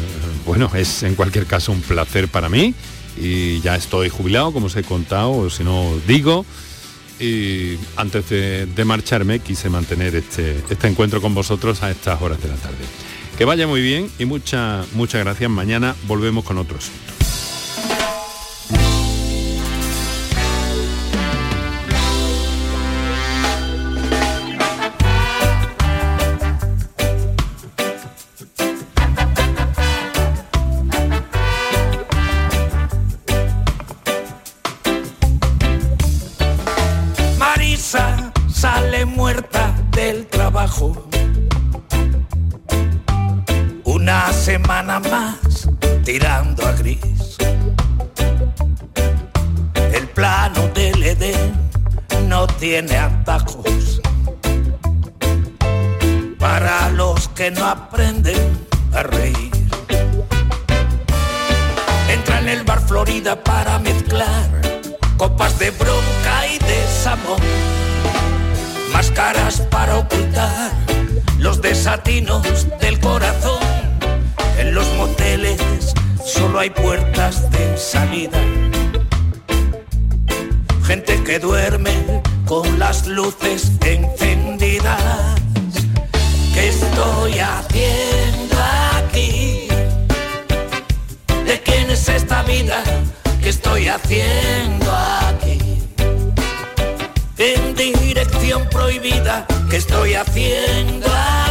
bueno, 0.44 0.70
es 0.74 1.04
en 1.04 1.14
cualquier 1.14 1.46
caso 1.46 1.70
un 1.70 1.82
placer 1.82 2.26
para 2.26 2.48
mí 2.48 2.74
y 3.16 3.60
ya 3.60 3.76
estoy 3.76 4.08
jubilado, 4.08 4.52
como 4.52 4.66
os 4.66 4.74
he 4.74 4.82
contado, 4.82 5.30
o 5.30 5.50
si 5.50 5.62
no 5.62 5.90
os 5.90 6.06
digo. 6.06 6.44
Y 7.20 7.78
antes 7.96 8.28
de, 8.28 8.84
marcharme 8.84 9.38
quise 9.38 9.70
mantener 9.70 10.16
este, 10.16 10.62
este 10.68 10.88
encuentro 10.88 11.20
con 11.20 11.34
vosotros 11.34 11.82
a 11.82 11.90
estas 11.90 12.20
horas 12.20 12.42
de 12.42 12.48
la 12.48 12.56
tarde. 12.56 12.84
Que 13.38 13.44
vaya 13.44 13.66
muy 13.66 13.80
bien 13.80 14.08
y 14.18 14.24
muchas 14.24 14.86
muchas 14.92 15.22
gracias. 15.24 15.50
Mañana 15.50 15.94
volvemos 16.06 16.44
con 16.44 16.58
otros. 16.58 16.90
Que 57.44 57.50
no 57.50 57.66
aprenden 57.66 58.66
a 58.94 59.02
reír. 59.02 59.50
Entra 62.08 62.40
en 62.40 62.48
el 62.48 62.62
bar 62.64 62.80
Florida 62.80 63.44
para 63.44 63.78
mezclar 63.80 64.48
copas 65.18 65.58
de 65.58 65.70
bronca 65.72 66.46
y 66.46 66.58
desamor, 66.58 67.38
máscaras 68.94 69.60
para 69.60 69.98
ocultar 69.98 70.72
los 71.38 71.60
desatinos 71.60 72.66
del 72.80 72.98
corazón. 72.98 73.60
En 74.56 74.74
los 74.74 74.88
moteles 74.94 75.60
solo 76.24 76.60
hay 76.60 76.70
puertas 76.70 77.50
de 77.50 77.76
salida, 77.76 78.40
gente 80.86 81.22
que 81.24 81.38
duerme 81.40 82.22
con 82.46 82.78
las 82.78 83.06
luces 83.06 83.70
encendidas. 83.82 85.33
¿Qué 86.54 86.68
estoy 86.68 87.38
haciendo 87.40 88.56
aquí? 88.96 89.68
¿De 91.44 91.60
quién 91.64 91.90
es 91.90 92.08
esta 92.08 92.42
vida? 92.44 92.82
¿Qué 93.42 93.48
estoy 93.48 93.88
haciendo 93.88 94.90
aquí? 94.92 95.58
En 97.38 97.74
dirección 97.74 98.68
prohibida, 98.70 99.46
¿qué 99.68 99.76
estoy 99.78 100.14
haciendo 100.14 101.06
aquí? 101.08 101.43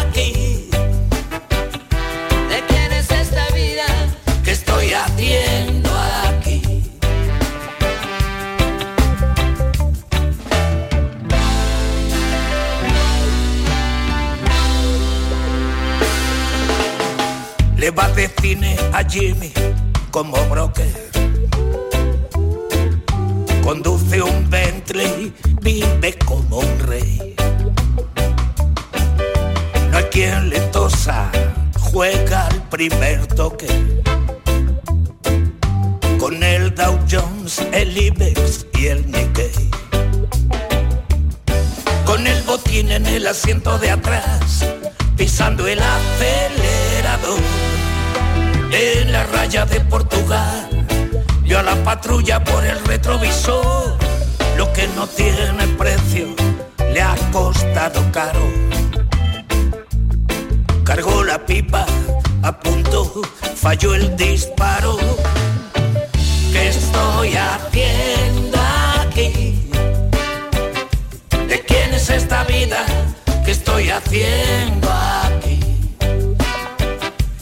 Le 17.84 17.92
va 17.92 18.08
de 18.12 18.30
cine 18.42 18.78
a 18.94 19.04
Jimmy 19.04 19.52
como 20.10 20.38
broker. 20.46 21.12
Conduce 23.62 24.22
un 24.22 24.50
Bentley, 24.50 25.34
vive 25.62 26.18
como 26.26 26.60
un 26.60 26.80
rey. 26.88 27.36
No 29.92 29.98
hay 29.98 30.04
quien 30.06 30.50
le 30.50 30.62
tosa, 30.72 31.30
juega 31.78 32.48
al 32.48 32.70
primer 32.70 33.28
toque. 33.28 33.68
Con 36.18 36.42
el 36.42 36.74
Dow 36.74 36.98
Jones, 37.12 37.62
el 37.74 37.98
IBEX 37.98 38.66
y 38.80 38.88
el 38.88 39.12
Nikkei. 39.12 39.52
cojín 42.46 42.92
en 42.92 43.06
el 43.08 43.28
asiento 43.28 43.78
de 43.78 43.92
atrás, 43.92 44.66
pisando 45.18 45.68
el 45.68 45.82
acelerador. 45.82 47.73
En 48.76 49.12
la 49.12 49.24
raya 49.26 49.66
de 49.66 49.80
Portugal, 49.82 50.68
yo 51.46 51.60
a 51.60 51.62
la 51.62 51.76
patrulla 51.84 52.44
por 52.44 52.66
el 52.66 52.84
retrovisor. 52.86 53.96
Lo 54.58 54.74
que 54.74 54.88
no 54.96 55.06
tiene 55.06 55.68
precio 55.78 56.30
le 56.92 57.00
ha 57.00 57.16
costado 57.32 58.02
caro. 58.12 58.42
Cargó 60.84 61.24
la 61.24 61.46
pipa, 61.46 61.86
a 62.42 62.60
punto, 62.60 63.22
falló 63.56 63.94
el 63.94 64.16
disparo. 64.16 64.98
¿Qué 66.52 66.70
estoy 66.70 67.36
haciendo 67.36 68.58
aquí? 69.02 69.70
¿De 71.48 71.60
quién 71.60 71.94
es 71.94 72.10
esta 72.10 72.44
vida 72.46 72.84
que 73.46 73.52
estoy 73.52 73.92
haciendo 73.92 74.92
aquí? 74.92 75.43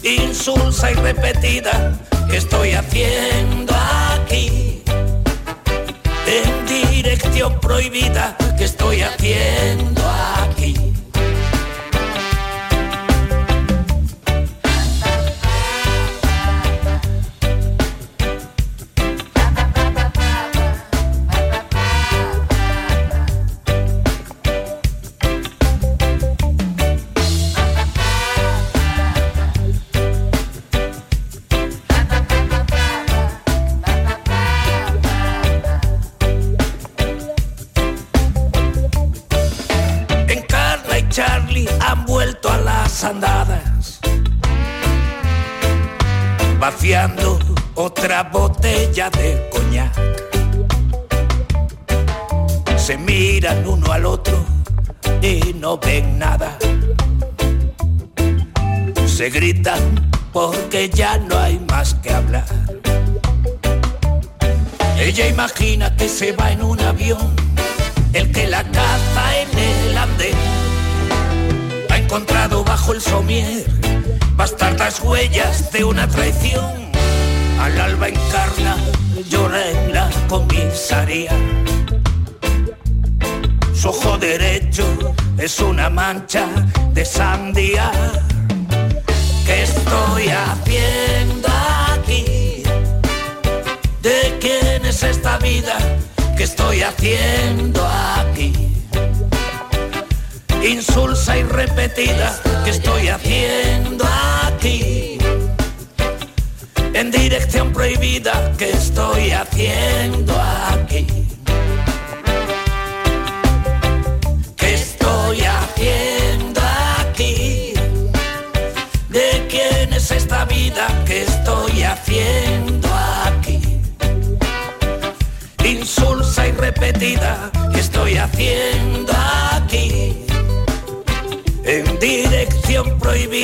Insulsa 0.02 0.90
y 0.90 0.94
repetida 0.94 1.92
que 2.28 2.38
estoy 2.38 2.72
haciendo 2.72 3.72
aquí. 3.74 4.82
En 6.26 6.66
dirección 6.66 7.60
prohibida 7.60 8.36
que 8.58 8.64
estoy 8.64 9.02
haciendo 9.02 10.02
aquí. 10.02 10.51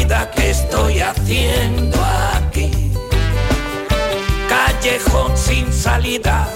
Que 0.08 0.50
estoy 0.50 1.00
haciendo 1.00 1.98
aquí. 2.34 2.70
Callejón 4.48 5.36
sin 5.36 5.70
salida. 5.72 6.48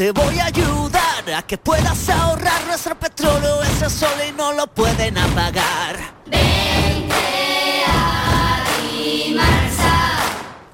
Te 0.00 0.12
voy 0.12 0.38
a 0.38 0.46
ayudar 0.46 1.30
a 1.36 1.42
que 1.42 1.58
puedas 1.58 2.08
ahorrar 2.08 2.64
nuestro 2.66 2.98
petróleo. 2.98 3.62
Ese 3.64 3.90
sol 3.90 4.08
y 4.26 4.32
no 4.32 4.54
lo 4.54 4.66
pueden 4.66 5.18
apagar. 5.18 5.94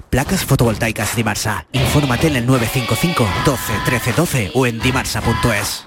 Placas 0.09 0.45
fotovoltaicas 0.45 1.13
Dimarsa. 1.17 1.65
Infórmate 1.73 2.27
en 2.27 2.37
el 2.37 2.45
955 2.45 3.27
12 3.43 3.73
13 3.83 4.13
12 4.13 4.51
o 4.53 4.65
en 4.65 4.79
dimarsa.es. 4.79 5.85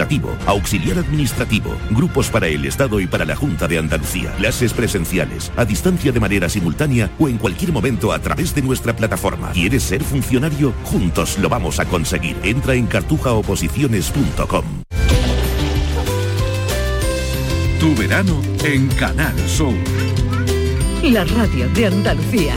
administrativo, 0.00 0.36
auxiliar 0.46 0.98
administrativo, 0.98 1.76
grupos 1.90 2.30
para 2.30 2.48
el 2.48 2.64
Estado 2.64 3.00
y 3.00 3.06
para 3.06 3.24
la 3.24 3.36
Junta 3.36 3.68
de 3.68 3.78
Andalucía, 3.78 4.32
clases 4.36 4.72
presenciales, 4.72 5.52
a 5.56 5.64
distancia 5.64 6.12
de 6.12 6.20
manera 6.20 6.48
simultánea 6.48 7.10
o 7.18 7.28
en 7.28 7.38
cualquier 7.38 7.72
momento 7.72 8.12
a 8.12 8.18
través 8.18 8.54
de 8.54 8.62
nuestra 8.62 8.94
plataforma. 8.94 9.50
¿Quieres 9.52 9.82
ser 9.82 10.02
funcionario? 10.02 10.72
Juntos 10.84 11.38
lo 11.38 11.48
vamos 11.48 11.78
a 11.80 11.84
conseguir. 11.84 12.36
Entra 12.42 12.74
en 12.74 12.86
cartujaoposiciones.com. 12.86 14.64
Tu 17.78 17.94
verano 17.94 18.40
en 18.64 18.88
Canal 18.88 19.36
Sur. 19.48 19.74
la 21.02 21.24
radio 21.24 21.68
de 21.70 21.86
Andalucía. 21.86 22.54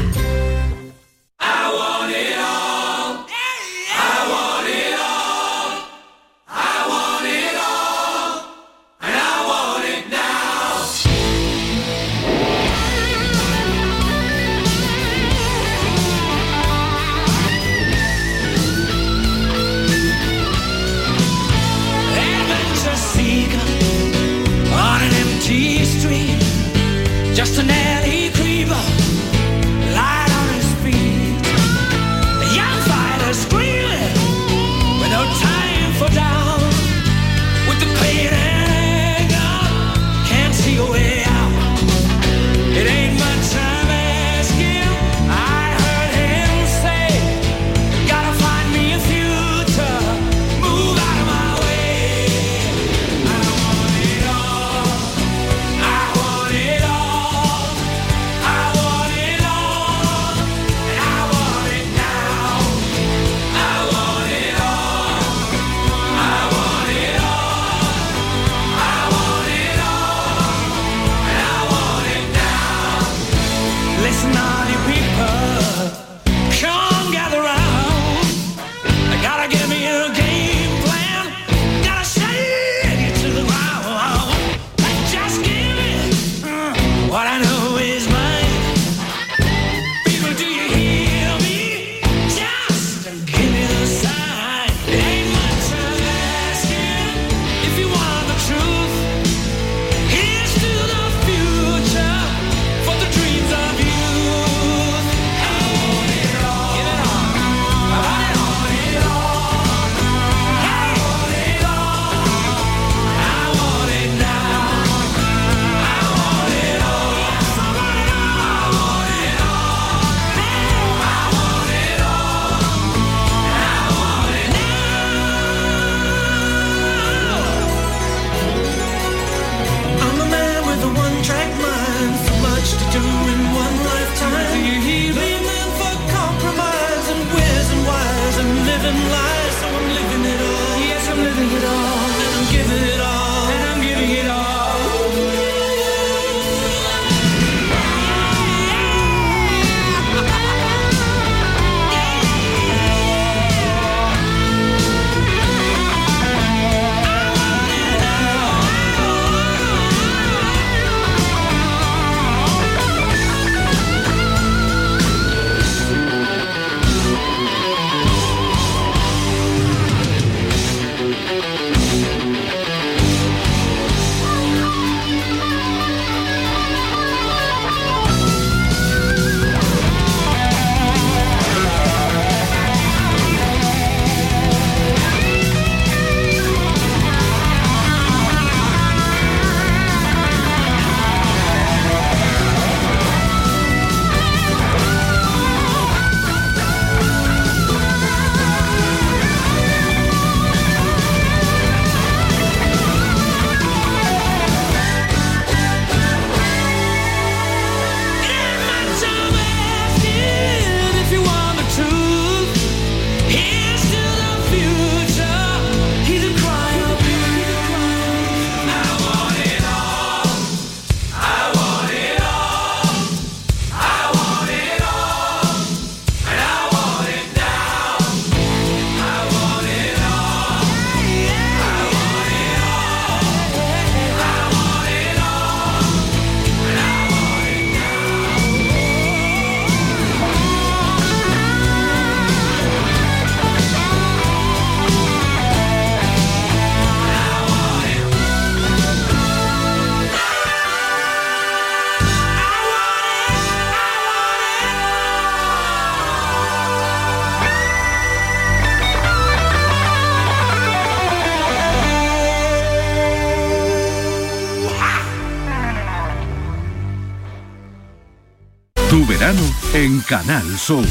En 269.83 269.99
Canal 269.99 270.57
Sur. 270.57 270.85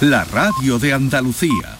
La 0.00 0.22
radio 0.22 0.78
de 0.78 0.92
Andalucía. 0.92 1.79